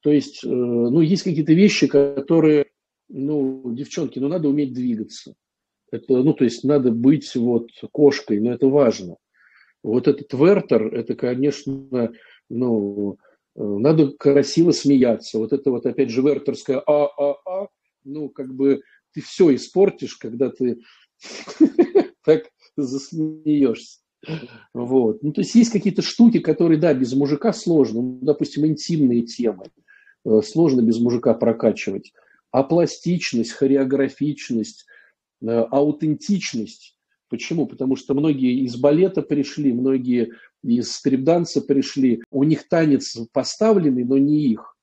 [0.00, 2.66] То есть, э, ну, есть какие-то вещи, которые,
[3.08, 5.34] ну, девчонки, ну, надо уметь двигаться.
[5.90, 9.16] Это, ну, то есть, надо быть вот кошкой, но это важно.
[9.82, 12.12] Вот этот Вертер, это, конечно,
[12.48, 13.18] ну,
[13.54, 15.38] надо красиво смеяться.
[15.38, 17.68] Вот это вот опять же вертерское а-а-а,
[18.04, 18.82] ну, как бы
[19.14, 20.80] ты все испортишь, когда ты
[22.24, 22.44] так
[22.76, 24.00] засмеешься.
[24.72, 25.22] Вот.
[25.22, 28.02] Ну, то есть есть какие-то штуки, которые, да, без мужика сложно.
[28.02, 29.66] Ну, допустим, интимные темы
[30.24, 32.12] э, сложно без мужика прокачивать.
[32.50, 34.86] А пластичность, хореографичность,
[35.42, 36.96] э, аутентичность.
[37.28, 37.66] Почему?
[37.66, 44.18] Потому что многие из балета пришли, многие из стрип-данса пришли, у них танец поставленный, но
[44.18, 44.73] не их.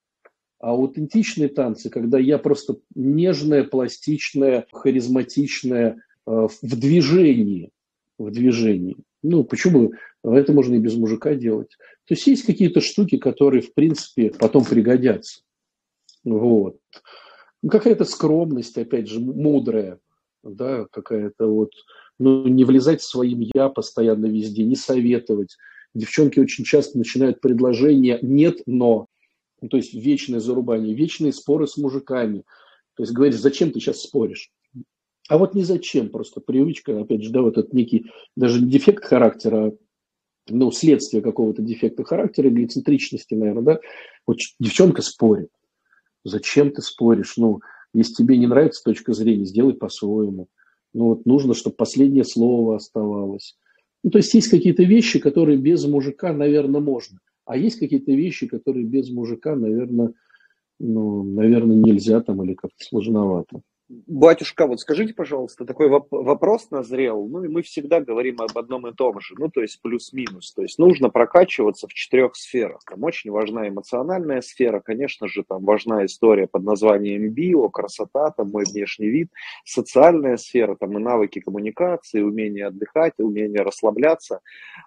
[0.62, 7.72] А аутентичные танцы, когда я просто нежная, пластичная, харизматичная э, в движении,
[8.20, 8.95] в движении.
[9.24, 9.93] Ну, почему
[10.24, 11.76] это можно и без мужика делать?
[12.05, 15.41] То есть есть какие-то штуки, которые, в принципе, потом пригодятся.
[16.24, 16.78] Вот.
[17.64, 19.99] Ну, какая-то скромность, опять же, мудрая,
[20.43, 21.72] да, какая-то вот,
[22.20, 25.57] ну, не влезать своим «я» постоянно везде, не советовать.
[25.95, 29.07] Девчонки очень часто начинают предложения «нет, но».
[29.62, 32.43] Ну, то есть вечное зарубание, вечные споры с мужиками.
[32.95, 34.51] То есть говоришь, зачем ты сейчас споришь?
[35.30, 39.05] А вот не зачем, просто привычка, опять же, да, вот этот некий, даже не дефект
[39.05, 39.72] характера, а
[40.49, 43.80] ну, следствие какого-то дефекта характера, эгоцентричности, наверное, да.
[44.28, 45.49] Вот девчонка спорит.
[46.24, 47.38] Зачем ты споришь?
[47.38, 47.62] Ну,
[47.93, 50.47] если тебе не нравится точка зрения, сделай по-своему.
[50.93, 53.57] Ну, вот нужно, чтобы последнее слово оставалось.
[54.03, 57.20] Ну, то есть есть какие-то вещи, которые без мужика, наверное, можно.
[57.52, 60.14] А есть какие-то вещи, которые без мужика, наверное,
[60.80, 63.62] ну, наверное, нельзя там или как-то сложновато.
[64.08, 67.28] Батюшка, вот скажите, пожалуйста, такой вопрос назрел.
[67.28, 70.54] Ну, и мы всегда говорим об одном и том же, ну, то есть плюс-минус.
[70.54, 72.80] То есть нужно прокачиваться в четырех сферах.
[72.89, 78.52] Там очень важна эмоциональная сфера, конечно же, там важна история под названием био, красота, там
[78.52, 79.30] мой внешний вид,
[79.66, 84.39] социальная сфера, там и навыки коммуникации, умение отдыхать, умение расслабляться.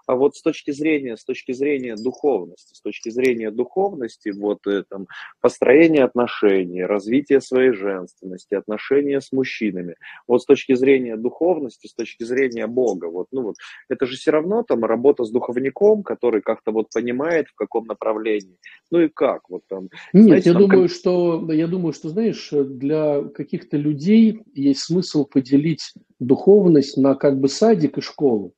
[0.06, 4.84] А вот с точки зрения, с точки зрения духовности, с точки зрения духовности, вот э,
[4.88, 5.08] там
[5.42, 9.96] построение отношений, развитие своей женственности, отношения отношения с мужчинами.
[10.26, 13.56] Вот с точки зрения духовности, с точки зрения Бога, вот, ну вот,
[13.88, 18.58] это же все равно там работа с духовником, который как-то вот понимает, в каком направлении.
[18.90, 19.48] Ну и как?
[19.48, 20.96] Вот там, Нет, знаете, я там, думаю, как...
[20.96, 27.48] что, я думаю, что, знаешь, для каких-то людей есть смысл поделить духовность на как бы
[27.48, 28.52] садик и школу.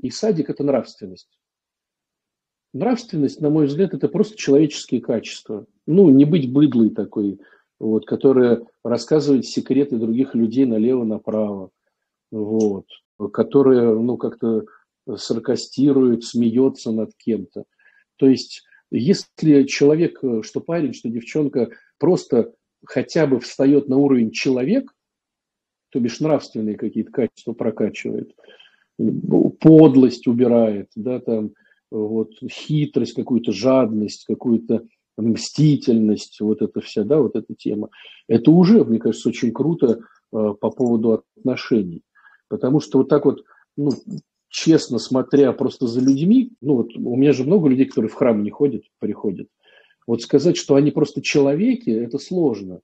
[0.00, 1.28] И садик– это нравственность.
[2.72, 5.66] Нравственность, на мой взгляд, это просто человеческие качества.
[5.86, 7.40] Ну, не быть быдлой такой,
[7.80, 11.70] вот, которая рассказывает секреты других людей налево-направо,
[12.30, 12.86] вот,
[13.32, 14.66] которая, ну, как-то
[15.16, 17.64] саркастирует, смеется над кем-то.
[18.16, 22.52] То есть, если человек, что парень, что девчонка, просто
[22.84, 24.92] хотя бы встает на уровень человек,
[25.90, 28.34] то бишь нравственные какие-то качества прокачивает,
[29.60, 31.52] подлость убирает, да, там,
[31.90, 34.84] вот, хитрость какую-то, жадность какую-то,
[35.20, 37.90] мстительность, вот эта вся, да, вот эта тема,
[38.28, 40.00] это уже, мне кажется, очень круто
[40.32, 42.02] э, по поводу отношений.
[42.48, 43.44] Потому что вот так вот,
[43.76, 43.90] ну,
[44.48, 48.42] честно смотря просто за людьми, ну вот у меня же много людей, которые в храм
[48.42, 49.48] не ходят, приходят.
[50.06, 52.80] Вот сказать, что они просто человеки, это сложно.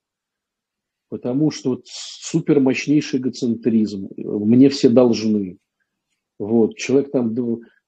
[1.09, 4.09] Потому что вот супер мощнейший эгоцентризм.
[4.15, 5.57] Мне все должны.
[6.39, 7.33] Вот, человек там,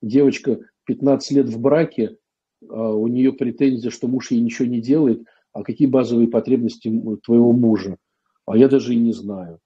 [0.02, 2.18] девочка 15 лет в браке,
[2.62, 6.92] у нее претензия, что муж ей ничего не делает, а какие базовые потребности
[7.24, 7.98] твоего мужа?
[8.46, 9.60] А я даже и не знаю.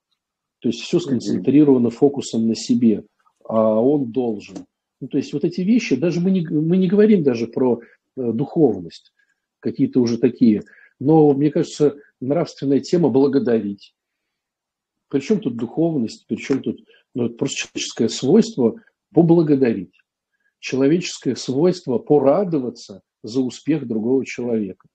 [0.60, 3.04] То есть все сконцентрировано фокусом на себе,
[3.44, 4.66] а он должен.
[5.00, 7.80] Ну, то есть вот эти вещи, даже мы не, мы не говорим даже про
[8.16, 9.12] э, духовность,
[9.60, 10.62] какие-то уже такие.
[11.00, 13.94] Но мне кажется, нравственная тема благодарить.
[15.08, 16.80] Причем тут духовность, причем тут
[17.14, 18.80] ну, просто человеческое свойство
[19.12, 19.92] поблагодарить
[20.64, 24.88] человеческое свойство порадоваться за успех другого человека.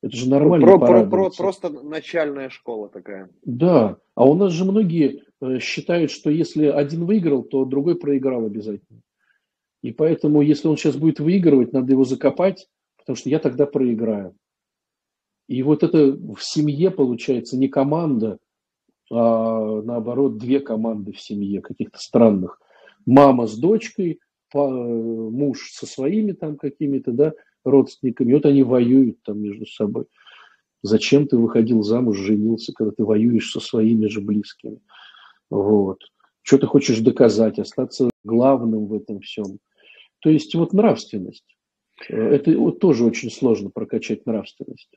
[0.00, 0.64] Это же нормально.
[0.64, 3.28] Про, про, про, просто начальная школа такая.
[3.44, 3.96] Да.
[4.14, 9.00] А у нас же многие э, считают, что если один выиграл, то другой проиграл обязательно.
[9.82, 14.36] И поэтому, если он сейчас будет выигрывать, надо его закопать, потому что я тогда проиграю.
[15.48, 18.38] И вот это в семье получается не команда,
[19.10, 22.60] а наоборот две команды в семье, каких-то странных.
[23.04, 24.20] Мама с дочкой,
[24.56, 27.32] муж со своими там какими-то, да,
[27.64, 30.06] родственниками, вот они воюют там между собой.
[30.82, 34.80] Зачем ты выходил замуж, женился, когда ты воюешь со своими же близкими?
[35.50, 35.98] Вот.
[36.42, 39.58] Что ты хочешь доказать, остаться главным в этом всем?
[40.20, 41.55] То есть вот нравственность.
[42.08, 44.90] Это тоже очень сложно прокачать нравственность.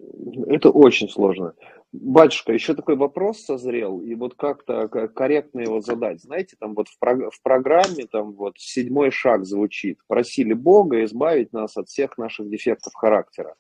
[0.48, 1.54] Это очень сложно.
[1.92, 6.22] Батюшка, еще такой вопрос созрел, и вот как-то корректно его задать.
[6.22, 9.98] Знаете, там вот в, прог- в программе там вот седьмой шаг звучит.
[10.08, 13.56] Просили Бога избавить нас от всех наших дефектов характера.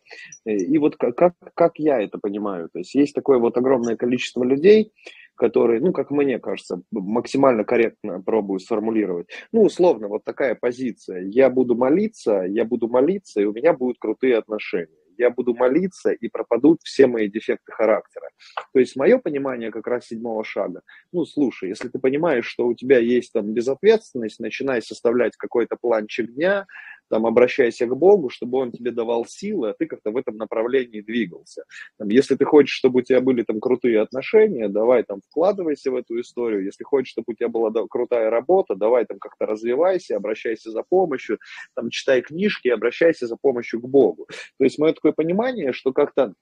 [0.45, 2.69] Э, и вот как, как я это понимаю?
[2.71, 4.91] То есть есть такое вот огромное количество людей,
[5.39, 9.27] который, ну, как мне кажется, максимально корректно пробую сформулировать.
[9.53, 11.21] Ну, условно, вот такая позиция.
[11.21, 14.99] Я буду молиться, я буду молиться, и у меня будут крутые отношения.
[15.19, 18.29] я буду молиться, и пропадут все мои дефекты характера.
[18.73, 20.81] То есть мое понимание как раз седьмого шага.
[21.11, 26.33] Ну, слушай, если ты понимаешь, что у тебя есть там безответственность, начинай составлять какой-то планчик
[26.33, 26.65] дня,
[27.09, 31.01] там, обращайся к Богу, чтобы Он тебе давал силы, а ты как-то в этом направлении
[31.01, 31.63] двигался.
[31.97, 35.95] Там, если ты хочешь, чтобы у тебя были там крутые отношения, давай там вкладывайся в
[35.95, 36.65] эту историю.
[36.65, 40.83] Если хочешь, чтобы у тебя была да, крутая работа, давай там как-то развивайся, обращайся за
[40.83, 41.39] помощью,
[41.75, 44.27] там, читай книжки, обращайся за помощью к Богу.
[44.57, 46.33] То есть мое такое понимание, что как-то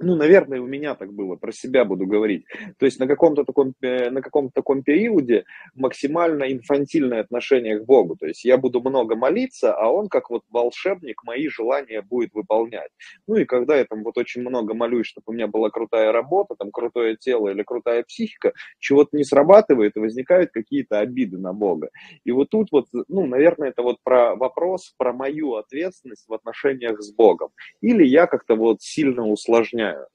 [0.00, 2.44] ну, наверное, у меня так было, про себя буду говорить.
[2.78, 5.44] То есть на каком-то таком, э, на каком-то таком периоде
[5.74, 8.16] максимально инфантильное отношение к Богу.
[8.16, 12.90] То есть я буду много молиться, а он как вот волшебник мои желания будет выполнять.
[13.26, 16.54] Ну и когда я там вот очень много молюсь, чтобы у меня была крутая работа,
[16.56, 21.90] там крутое тело или крутая психика, чего-то не срабатывает и возникают какие-то обиды на Бога.
[22.24, 27.00] И вот тут вот, ну, наверное, это вот про вопрос, про мою ответственность в отношениях
[27.02, 27.50] с Богом.
[27.80, 30.06] Или я как-то вот сильно усложняю объясняю.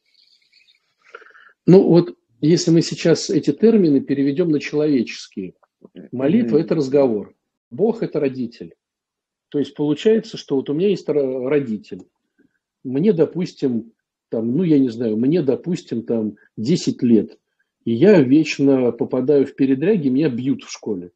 [1.65, 5.53] Ну вот, если мы сейчас эти термины переведем на человеческие.
[6.11, 7.35] Молитва mm-hmm.– это разговор.
[7.71, 8.75] Бог– это родитель.
[9.49, 12.03] То есть получается, что вот у меня есть родитель.
[12.83, 13.93] Мне, допустим,
[14.29, 17.37] там, ну, я не знаю, мне, допустим, там 10 лет.
[17.85, 21.11] И я вечно попадаю в передряги, меня бьют в школе.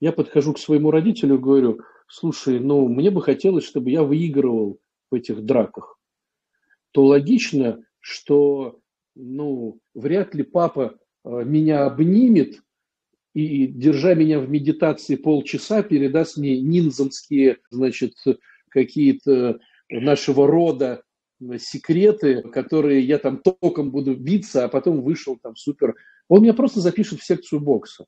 [0.00, 4.78] Я подхожу к своему родителю и говорю, слушай, ну, мне бы хотелось, чтобы я выигрывал
[5.10, 5.97] в этих драках
[6.98, 8.80] то логично, что
[9.14, 12.60] ну, вряд ли папа э, меня обнимет
[13.34, 18.14] и, держа меня в медитации полчаса, передаст мне ниндзанские, значит,
[18.68, 21.04] какие-то нашего рода
[21.58, 25.94] секреты, которые я там током буду биться, а потом вышел там супер.
[26.26, 28.06] Он меня просто запишет в секцию бокса,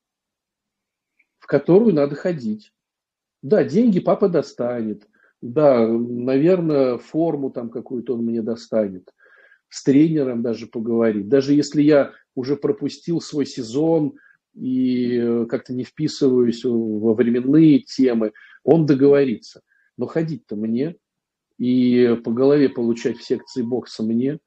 [1.38, 2.72] в которую надо ходить.
[3.41, 5.07] Да, деньги папа достанет,
[5.43, 9.11] да, наверное, форму там какую-то он мне достанет.
[9.68, 11.28] С тренером даже поговорить.
[11.28, 14.14] Даже если я уже пропустил свой сезон
[14.55, 18.32] и э, как-то не вписываюсь во временные темы,
[18.64, 19.62] он договорится.
[19.97, 20.97] Но ходить-то мне
[21.59, 24.38] и по голове получать в секции бокса мне.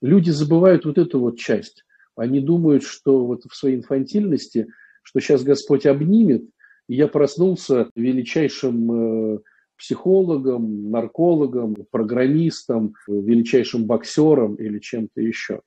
[0.00, 1.84] Люди забывают вот эту вот часть.
[2.16, 4.68] Они думают, что вот в своей инфантильности,
[5.02, 6.44] что сейчас Господь обнимет,
[6.88, 9.38] и я проснулся величайшим э,
[9.82, 15.62] психологом, наркологом, программистом, величайшим боксером или чем-то еще.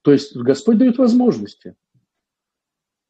[0.00, 1.74] То есть Господь дает возможности.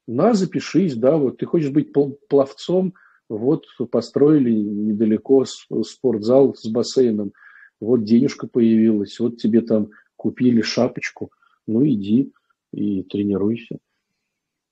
[0.09, 1.92] На, запишись, да, вот ты хочешь быть
[2.28, 2.95] пловцом,
[3.28, 7.32] вот построили недалеко спортзал с бассейном,
[7.80, 11.30] вот денежка появилась, вот тебе там купили шапочку,
[11.68, 12.32] ну иди
[12.72, 13.78] и тренируйся.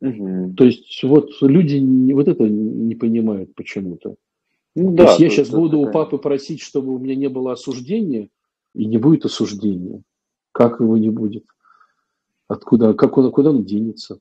[0.00, 0.54] Угу.
[0.56, 1.78] То есть вот люди
[2.12, 4.16] вот это не понимают почему-то.
[4.74, 5.88] Ну, да, То есть я сейчас буду такая...
[5.88, 8.28] у папы просить, чтобы у меня не было осуждения,
[8.74, 10.02] и не будет осуждения.
[10.52, 11.44] Как его не будет?
[12.48, 14.18] Откуда, как он, куда он денется?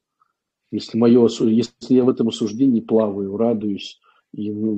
[0.71, 3.99] Если, мое, если я в этом осуждении плаваю, радуюсь,
[4.33, 4.73] и ну,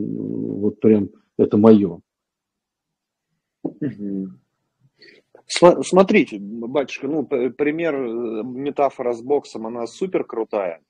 [0.59, 1.99] вот прям это мое.
[5.45, 10.81] Смотрите, батюшка, ну, пример, э, метафора с боксом, она супер крутая.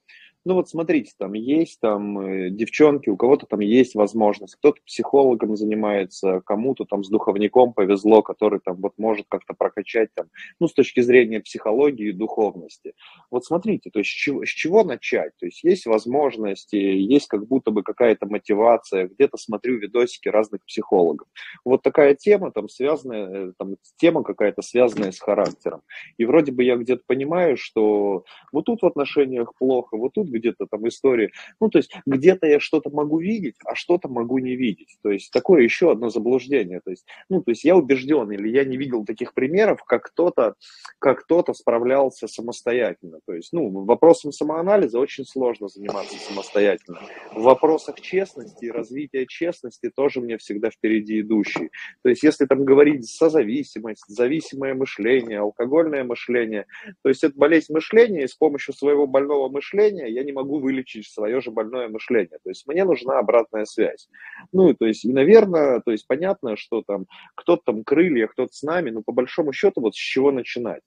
[0.46, 5.56] Ну вот смотрите, там есть там э, девчонки, у кого-то там есть возможность, кто-то психологом
[5.56, 10.28] занимается, кому-то там с духовником повезло, который там вот может как-то прокачать там,
[10.60, 12.94] ну с точки зрения психологии и духовности.
[13.32, 15.32] Вот смотрите, то есть с чего, с чего начать?
[15.40, 21.28] То есть есть возможности, есть как будто бы какая-то мотивация, где-то смотрю видосики разных психологов.
[21.64, 25.84] Вот такая тема там связанная, э, там тема какая-то связанная с характером.
[26.18, 30.68] И вроде бы я где-то понимаю, что вот тут в отношениях плохо, вот тут где-то
[30.70, 31.32] там истории.
[31.62, 34.98] Ну, то есть где-то я что-то могу видеть, а что-то могу не видеть.
[35.02, 36.82] То есть такое еще одно заблуждение.
[36.84, 40.56] То есть, ну, то есть я убежден или я не видел таких примеров, как кто-то
[41.00, 43.20] как кто-то справлялся самостоятельно.
[43.26, 47.00] То есть, ну, вопросом самоанализа очень сложно заниматься самостоятельно.
[47.34, 51.70] В вопросах честности и развития честности тоже мне всегда впереди идущий.
[52.04, 56.66] То есть, если там говорить созависимость, зависимое мышление, алкогольное мышление,
[57.02, 61.08] то есть это болезнь мышления, и с помощью своего больного мышления я не могу вылечить
[61.08, 62.40] свое же больное мышление.
[62.44, 64.10] То есть мне нужна обратная связь.
[64.52, 67.06] Ну, то есть, и, наверное, то есть понятно, что там
[67.36, 70.82] кто-то там крылья, кто-то с нами, но по большому счету вот с чего начинать?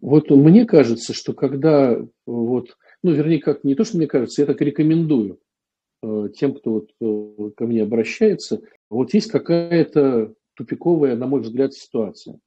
[0.00, 4.46] Вот мне кажется, что когда вот, ну, вернее, как не то, что мне кажется, я
[4.46, 5.40] так рекомендую
[6.04, 11.74] э, тем, кто вот э, ко мне обращается, вот есть какая-то тупиковая, на мой взгляд,
[11.74, 12.38] ситуация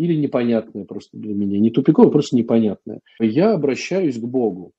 [0.00, 1.58] или непонятное просто для меня.
[1.58, 3.00] Не тупиковое, просто непонятное.
[3.20, 4.72] Я обращаюсь к Богу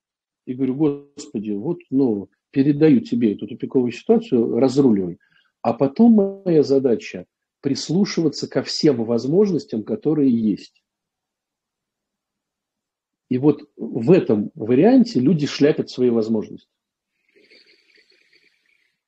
[0.47, 5.19] и говорю, Господи, вот, ну, передаю тебе эту тупиковую ситуацию, разруливай.
[5.61, 7.27] А потом моя задача
[7.59, 10.81] прислушиваться ко всем возможностям, которые есть.
[13.29, 16.67] И вот в этом варианте люди шляпят свои возможности.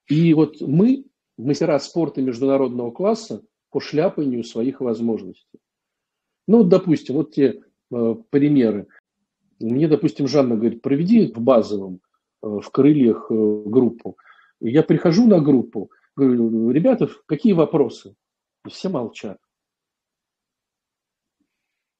[0.07, 1.05] И вот мы,
[1.39, 3.41] мастера спорта международного класса,
[3.71, 5.62] по шляпанию своих возможностей.
[6.47, 8.87] Ну, допустим, вот те э, примеры.
[9.59, 12.01] Мне, допустим, Жанна говорит, проведи в базовом,
[12.41, 14.17] э, в крыльях э, группу.
[14.59, 18.15] Я прихожу на группу, говорю, ребята, какие вопросы?
[18.65, 19.37] И все молчат.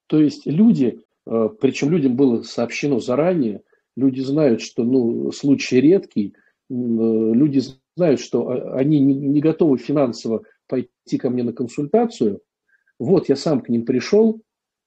[0.07, 3.63] То есть люди, э, причем людям было сообщено заранее,
[3.95, 6.35] люди знают, что ну, случай редкий,
[6.69, 7.61] э, люди
[7.95, 12.41] знают, что они не готовы финансово пойти ко мне на консультацию.
[12.99, 14.41] Вот я сам к ним пришел,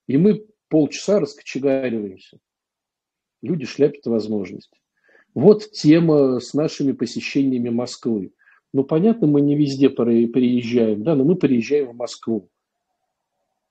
[0.07, 2.39] и мы полчаса раскочегариваемся.
[3.41, 4.71] Люди шляпят возможность.
[5.33, 8.31] Вот тема с нашими посещениями Москвы.
[8.73, 12.49] Ну, понятно, мы не везде приезжаем, да, но мы приезжаем в Москву.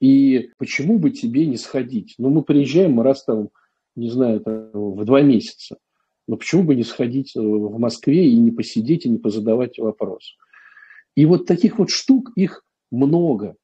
[0.00, 2.14] И почему бы тебе не сходить?
[2.18, 3.50] Ну, мы приезжаем раз там,
[3.94, 5.78] не знаю, там, в два месяца.
[6.28, 10.36] Но почему бы не сходить э, в Москве и не посидеть, и не позадавать вопрос?
[11.14, 13.56] И вот таких вот штук, их много.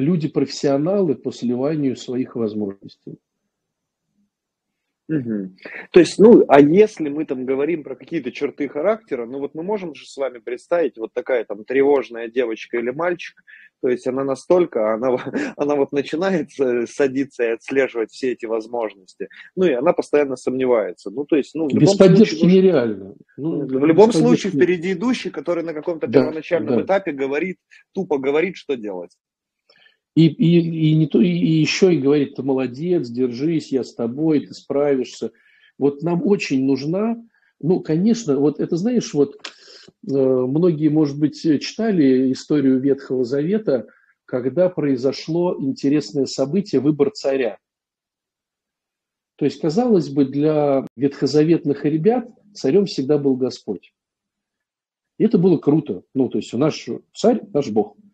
[0.00, 3.18] Люди профессионалы по сливанию своих возможностей.
[5.10, 5.50] Угу.
[5.90, 9.64] То есть, ну, а если мы там говорим про какие-то черты характера, ну вот мы
[9.64, 13.42] можем же с вами представить вот такая там тревожная девочка или мальчик,
[13.82, 15.16] то есть она настолько, она,
[15.56, 16.50] она вот начинает
[16.88, 19.26] садиться и отслеживать все эти возможности,
[19.56, 21.10] ну и она постоянно сомневается.
[21.10, 23.14] Ну, то есть, ну, без поддержки случае, нереально.
[23.36, 26.82] Ну, в любом случае впереди идущий, который на каком-то да, первоначальном да.
[26.82, 27.56] этапе говорит,
[27.92, 29.10] тупо говорит, что делать.
[30.16, 34.46] И, и, и, не то, и еще и говорит, ты молодец, держись, я с тобой,
[34.46, 35.32] ты справишься.
[35.78, 37.16] Вот нам очень нужна,
[37.60, 39.38] ну, конечно, вот это, знаешь, вот э,
[40.08, 43.86] многие, может быть, читали историю Ветхого Завета,
[44.24, 47.58] когда произошло интересное событие, выбор царя.
[49.36, 53.94] То есть, казалось бы, для ветхозаветных ребят царем всегда был Господь.
[55.18, 56.02] И это было круто.
[56.14, 57.96] Ну, то есть, наш царь, наш Бог–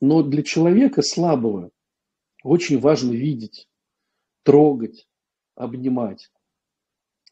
[0.00, 1.70] но для человека слабого
[2.42, 3.68] очень важно видеть,
[4.42, 5.06] трогать,
[5.54, 6.30] обнимать.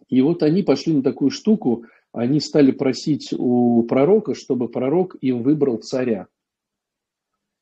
[0.09, 5.43] И вот они пошли на такую штуку, они стали просить у пророка, чтобы пророк им
[5.43, 6.29] выбрал царя.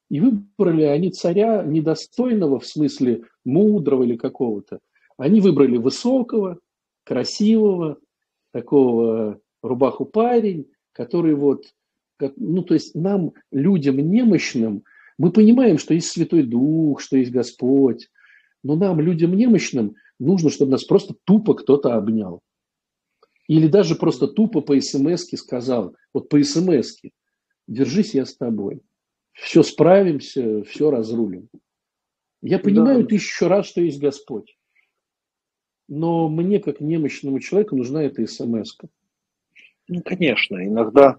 [0.08, 4.80] И выбрали они царя недостойного, в смысле мудрого или какого-то.
[5.16, 6.58] Они выбрали высокого,
[7.04, 7.98] красивого,
[8.52, 11.64] такого рубаху парень, который вот,
[12.36, 14.84] ну то есть нам, людям немощным,
[15.18, 18.08] мы понимаем, что есть Святой Дух, что есть Господь,
[18.62, 22.40] но нам, людям немощным, нужно, чтобы нас просто тупо кто-то обнял.
[23.48, 26.98] Или даже просто тупо по смс сказал, вот по смс
[27.66, 28.80] держись, я с тобой.
[29.32, 31.48] Все справимся, все разрулим.
[32.42, 33.08] Я понимаю да.
[33.08, 34.56] тысячу раз, что есть Господь.
[35.88, 38.88] Но мне, как немощному человеку, нужна эта смс -ка.
[39.92, 41.18] Ну, конечно, иногда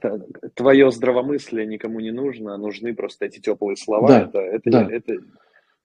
[0.53, 4.07] твое здравомыслие никому не нужно, нужны просто эти теплые слова.
[4.07, 4.87] Да, это, это, да.
[4.89, 5.13] это...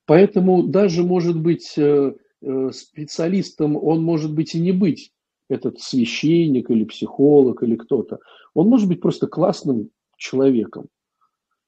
[0.05, 5.11] Поэтому даже, может быть, э, э, специалистом он может быть и не быть,
[5.49, 8.20] этот священник или психолог или кто-то.
[8.55, 10.87] Он может быть просто классным человеком,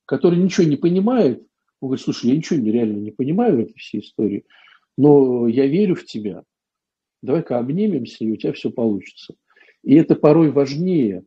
[0.04, 1.40] который ничего не понимает.
[1.80, 4.44] Он говорит, слушай, я ничего реально не понимаю в этой всей истории,
[4.96, 6.44] но я верю в тебя.
[7.22, 9.34] Давай-ка обнимемся, и у тебя все получится.
[9.82, 11.24] И это порой важнее,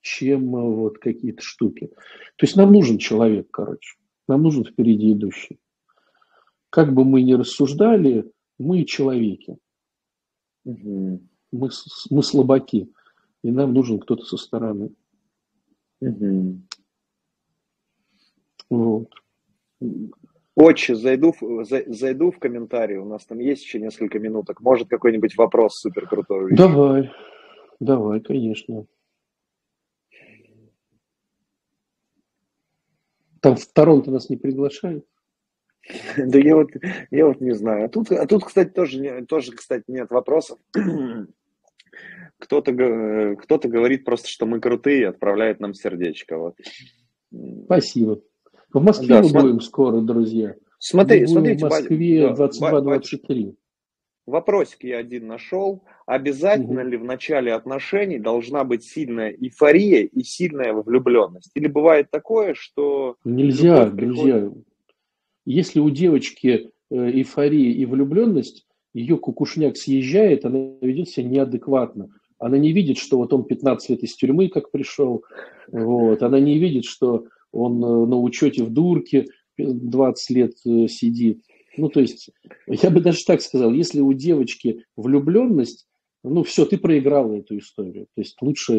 [0.00, 1.88] чем э, вот какие-то штуки.
[2.36, 3.96] То есть нам нужен человек, короче.
[4.28, 5.58] Нам нужен впереди идущий.
[6.70, 9.56] Как бы мы ни рассуждали, мы человеки.
[10.64, 11.22] Угу.
[11.52, 11.70] Мы,
[12.10, 12.90] мы слабаки.
[13.42, 14.90] И нам нужен кто-то со стороны.
[16.00, 16.60] Угу.
[18.70, 19.14] Вот.
[20.56, 21.34] Очень зайду,
[21.86, 24.60] зайду в комментарии, у нас там есть еще несколько минуток.
[24.60, 26.54] Может, какой-нибудь вопрос супер крутой?
[26.54, 27.10] Давай.
[27.80, 28.86] Давай, конечно.
[33.40, 35.06] Там в Торонто нас не приглашают?
[36.16, 36.70] Да я вот,
[37.10, 37.86] я вот не знаю.
[37.86, 40.58] А тут, а тут кстати, тоже, тоже, кстати, нет вопросов.
[42.38, 46.36] Кто-то, кто-то говорит просто, что мы крутые, и отправляет нам сердечко.
[46.36, 46.56] Вот.
[47.64, 48.20] Спасибо.
[48.72, 49.42] В Москве да, мы см...
[49.42, 50.56] будем скоро, друзья.
[50.78, 53.54] Смотри, мы смотрите, в Москве 22-23.
[54.26, 55.84] Вопросик я один нашел.
[56.06, 56.88] Обязательно угу.
[56.88, 61.50] ли в начале отношений должна быть сильная эйфория и сильная влюбленность?
[61.54, 63.16] Или бывает такое, что...
[63.24, 64.50] Нельзя, нельзя.
[65.44, 72.08] Если у девочки э, эйфория и влюбленность, ее кукушняк съезжает, она ведет себя неадекватно.
[72.38, 75.24] Она не видит, что вот он 15 лет из тюрьмы как пришел.
[75.70, 76.22] Вот.
[76.22, 79.26] Она не видит, что он на учете в дурке
[79.58, 80.56] 20 лет
[80.90, 81.42] сидит.
[81.76, 82.30] Ну, то есть,
[82.66, 85.86] я бы даже так сказал, если у девочки влюбленность,
[86.22, 88.06] ну, все, ты проиграла эту историю.
[88.14, 88.74] То есть, лучше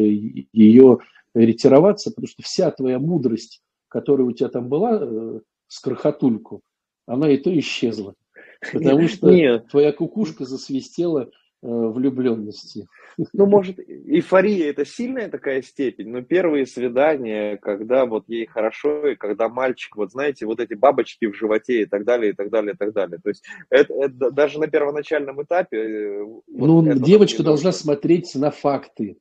[0.52, 0.98] ее
[1.34, 6.62] ретироваться, потому что вся твоя мудрость, которая у тебя там была, э, с крохотульку,
[7.06, 8.14] она и то исчезла.
[8.72, 9.68] Потому что Нет.
[9.68, 11.30] твоя кукушка засвистела
[11.66, 12.86] влюбленности.
[13.32, 19.16] Ну, может, эйфория это сильная такая степень, но первые свидания, когда вот ей хорошо, и
[19.16, 22.74] когда мальчик, вот знаете, вот эти бабочки в животе и так далее, и так далее,
[22.74, 23.18] и так далее.
[23.22, 25.78] То есть это, это даже на первоначальном этапе...
[25.78, 29.16] Э, вот ну, девочка должна смотреть на факты.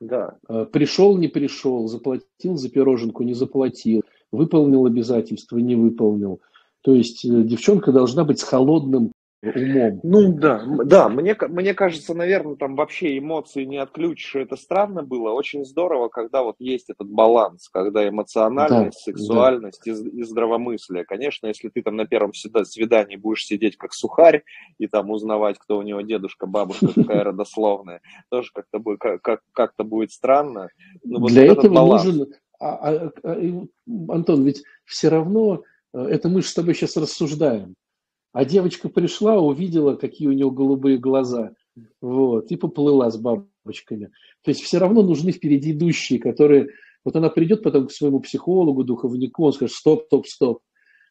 [0.00, 0.36] Да.
[0.48, 6.40] Э, пришел, не пришел, заплатил за пироженку, не заплатил, выполнил обязательства, не выполнил.
[6.82, 9.12] То есть девчонка должна быть с холодным
[9.46, 10.00] умом.
[10.02, 15.30] Ну да, да, мне, мне кажется, наверное, там вообще эмоции не отключишь, это странно было.
[15.30, 19.92] Очень здорово, когда вот есть этот баланс, когда эмоциональность, да, сексуальность да.
[19.92, 21.04] И, и здравомыслие.
[21.04, 24.44] Конечно, если ты там на первом свидании будешь сидеть как сухарь
[24.78, 29.84] и там узнавать, кто у него дедушка, бабушка, какая родословная, тоже как-то будет, как, как-то
[29.84, 30.68] будет странно.
[31.02, 32.04] Но вот Для этого баланс.
[32.04, 32.32] нужен...
[32.60, 33.66] А, а, а,
[34.08, 37.74] Антон, ведь все равно, э, это мы с тобой сейчас рассуждаем.
[38.34, 41.52] А девочка пришла, увидела, какие у него голубые глаза,
[42.00, 44.10] вот, и поплыла с бабочками.
[44.42, 46.70] То есть все равно нужны впереди идущие, которые...
[47.04, 50.62] Вот она придет потом к своему психологу, духовнику, он скажет, стоп, стоп, стоп.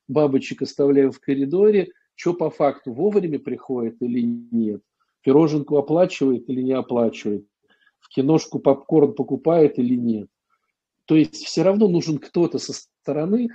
[0.10, 4.82] Бабочек оставляем в коридоре, что по факту, вовремя приходит или нет?
[5.22, 7.46] Пироженку оплачивает или не оплачивает?
[8.00, 10.28] В киношку попкорн покупает или нет?
[11.06, 13.48] То есть все равно нужен кто-то со стороны,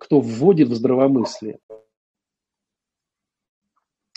[0.00, 1.60] кто вводит в здравомыслие.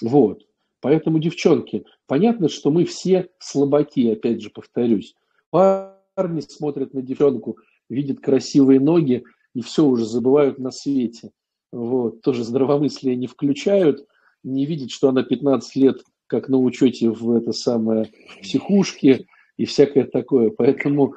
[0.01, 0.45] Вот.
[0.79, 5.15] Поэтому, девчонки, понятно, что мы все слабаки, опять же повторюсь.
[5.49, 7.57] Парни смотрят на девчонку,
[7.89, 9.23] видят красивые ноги
[9.53, 11.31] и все уже забывают на свете.
[11.71, 12.21] Вот.
[12.21, 14.05] Тоже здравомыслие не включают,
[14.43, 19.25] не видят, что она 15 лет как на учете в это самое психушке
[19.57, 20.51] и всякое такое.
[20.51, 21.15] Поэтому,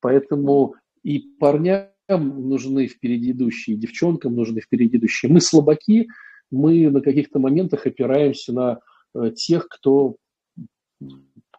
[0.00, 5.30] поэтому и парням нужны впереди идущие, и девчонкам нужны впереди идущие.
[5.30, 6.08] Мы слабаки,
[6.50, 8.80] мы на каких-то моментах опираемся на
[9.14, 10.16] э, тех, кто,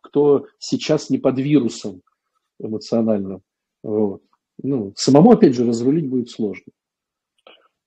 [0.02, 2.02] кто сейчас не под вирусом
[2.60, 3.42] эмоциональным.
[3.84, 4.22] Вот.
[4.62, 6.72] Ну, самому, опять же, разрулить будет сложно.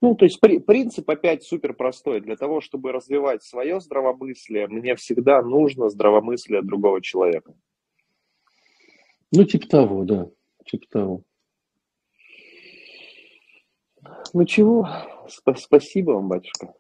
[0.03, 2.21] Ну, то есть при, принцип опять супер простой.
[2.21, 7.55] Для того, чтобы развивать свое здравомыслие, мне всегда нужно здравомыслие другого человека.
[9.33, 10.31] Ну, типа того, да.
[10.65, 11.23] Типа того.
[14.33, 14.89] Ну чего,
[15.29, 16.73] Сп- спасибо вам, батюшка.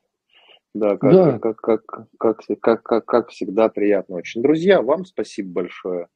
[0.75, 1.39] Да, как, да.
[1.39, 1.85] Как, как,
[2.19, 4.43] как, как, как, как всегда приятно очень.
[4.43, 6.09] Друзья, вам спасибо большое.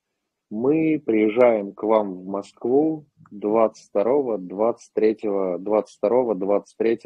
[0.51, 5.19] Мы приезжаем к вам в Москву 22, 23,
[5.59, 6.99] 22, 23,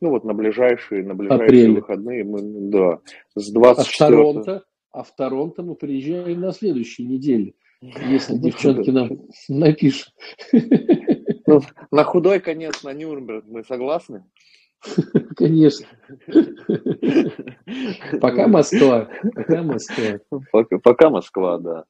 [0.00, 1.72] ну вот на ближайшие, на ближайшие Апрель.
[1.72, 3.00] выходные мы, да,
[3.34, 3.80] с 24.
[3.80, 9.10] А в Торонто, а в Торонто мы приезжаем на следующей неделе, если девчонки нам
[9.48, 10.12] напишут.
[11.46, 14.24] Ну, на худой конец на Нюрнберг мы согласны?
[15.36, 15.86] Конечно.
[18.20, 19.08] Пока Москва.
[19.34, 20.18] Пока Москва.
[20.52, 21.84] Пока, пока Москва, да.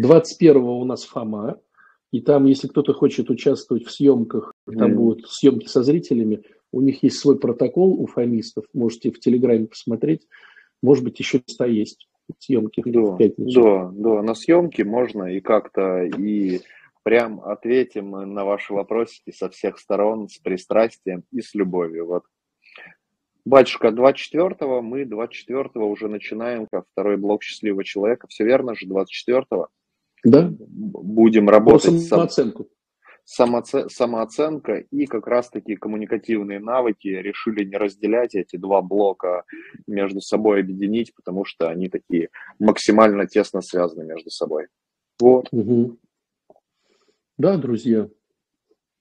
[0.00, 1.58] 21-го у нас Фома.
[2.12, 4.94] И там, если кто-то хочет участвовать в съемках, там mm.
[4.94, 10.26] будут съемки со зрителями, у них есть свой протокол у фомистов, можете в Телеграме посмотреть.
[10.82, 12.08] Может быть, еще места есть
[12.38, 13.62] съемки да, в пятницу.
[13.62, 16.60] Да, да, на съемки можно и как-то и
[17.06, 22.04] прям ответим на ваши вопросики со всех сторон, с пристрастием и с любовью.
[22.04, 22.24] Вот.
[23.44, 28.26] Батюшка, 24-го, мы 24-го уже начинаем как второй блок счастливого человека.
[28.26, 29.68] Все верно же, 24-го?
[30.24, 30.52] Да.
[30.58, 31.92] Будем работать.
[31.92, 32.68] Про самооценку.
[33.24, 33.88] Самооце...
[33.88, 39.44] Самооценка и как раз-таки коммуникативные навыки решили не разделять эти два блока
[39.86, 44.66] между собой, объединить, потому что они такие максимально тесно связаны между собой.
[45.20, 45.46] Вот.
[45.52, 45.98] Угу.
[47.38, 48.08] Да, друзья.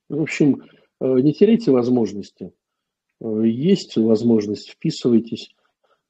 [0.10, 0.64] В общем,
[1.00, 2.52] э, не теряйте возможности.
[3.22, 5.56] Э, есть возможность, вписывайтесь.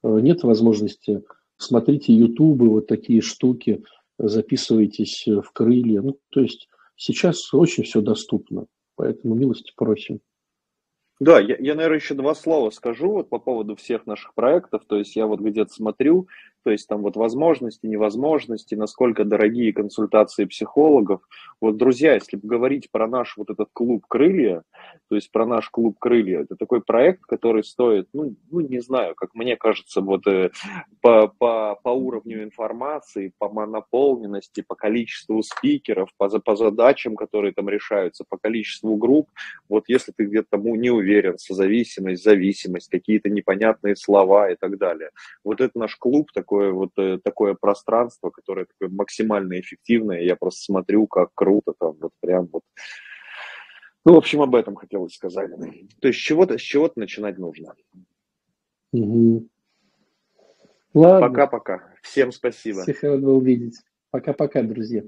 [0.03, 1.23] Э, нет возможности,
[1.57, 3.83] смотрите ютубы, вот такие штуки,
[4.17, 6.01] записывайтесь в крылья.
[6.01, 8.65] Ну, то есть сейчас очень все доступно,
[8.95, 10.19] поэтому милости просим.
[11.19, 14.83] Да, я, я, наверное, еще два слова скажу вот по поводу всех наших проектов.
[14.87, 16.27] То есть я вот где-то смотрю,
[16.65, 21.21] то есть там вот возможности, невозможности, насколько дорогие консультации психологов.
[21.61, 24.63] Вот, друзья, если говорить про наш вот этот клуб «Крылья»,
[25.07, 29.13] то есть про наш клуб «Крылья», это такой проект, который стоит, ну, ну не знаю,
[29.13, 30.49] как мне кажется, вот э,
[31.01, 37.69] по, по, по уровню информации, по наполненности, по количеству спикеров, по, по задачам, которые там
[37.69, 39.29] решаются, по количеству групп,
[39.69, 45.11] вот если ты где-то тому не уверен, созависимость, зависимость, какие-то непонятные слова и так далее.
[45.43, 50.21] Вот это наш клуб, такое вот э, такое пространство, которое такое максимально эффективное.
[50.21, 52.63] Я просто смотрю, как круто там, вот прям вот.
[54.05, 55.49] Ну, в общем, об этом хотелось сказать.
[55.99, 57.73] То есть с чего-то, с чего-то начинать нужно.
[58.93, 59.47] Угу.
[60.93, 61.27] Ладно.
[61.27, 61.93] Пока-пока.
[62.03, 62.83] Всем спасибо.
[62.83, 63.81] Всех рад был видеть.
[64.11, 65.03] Пока-пока, друзья.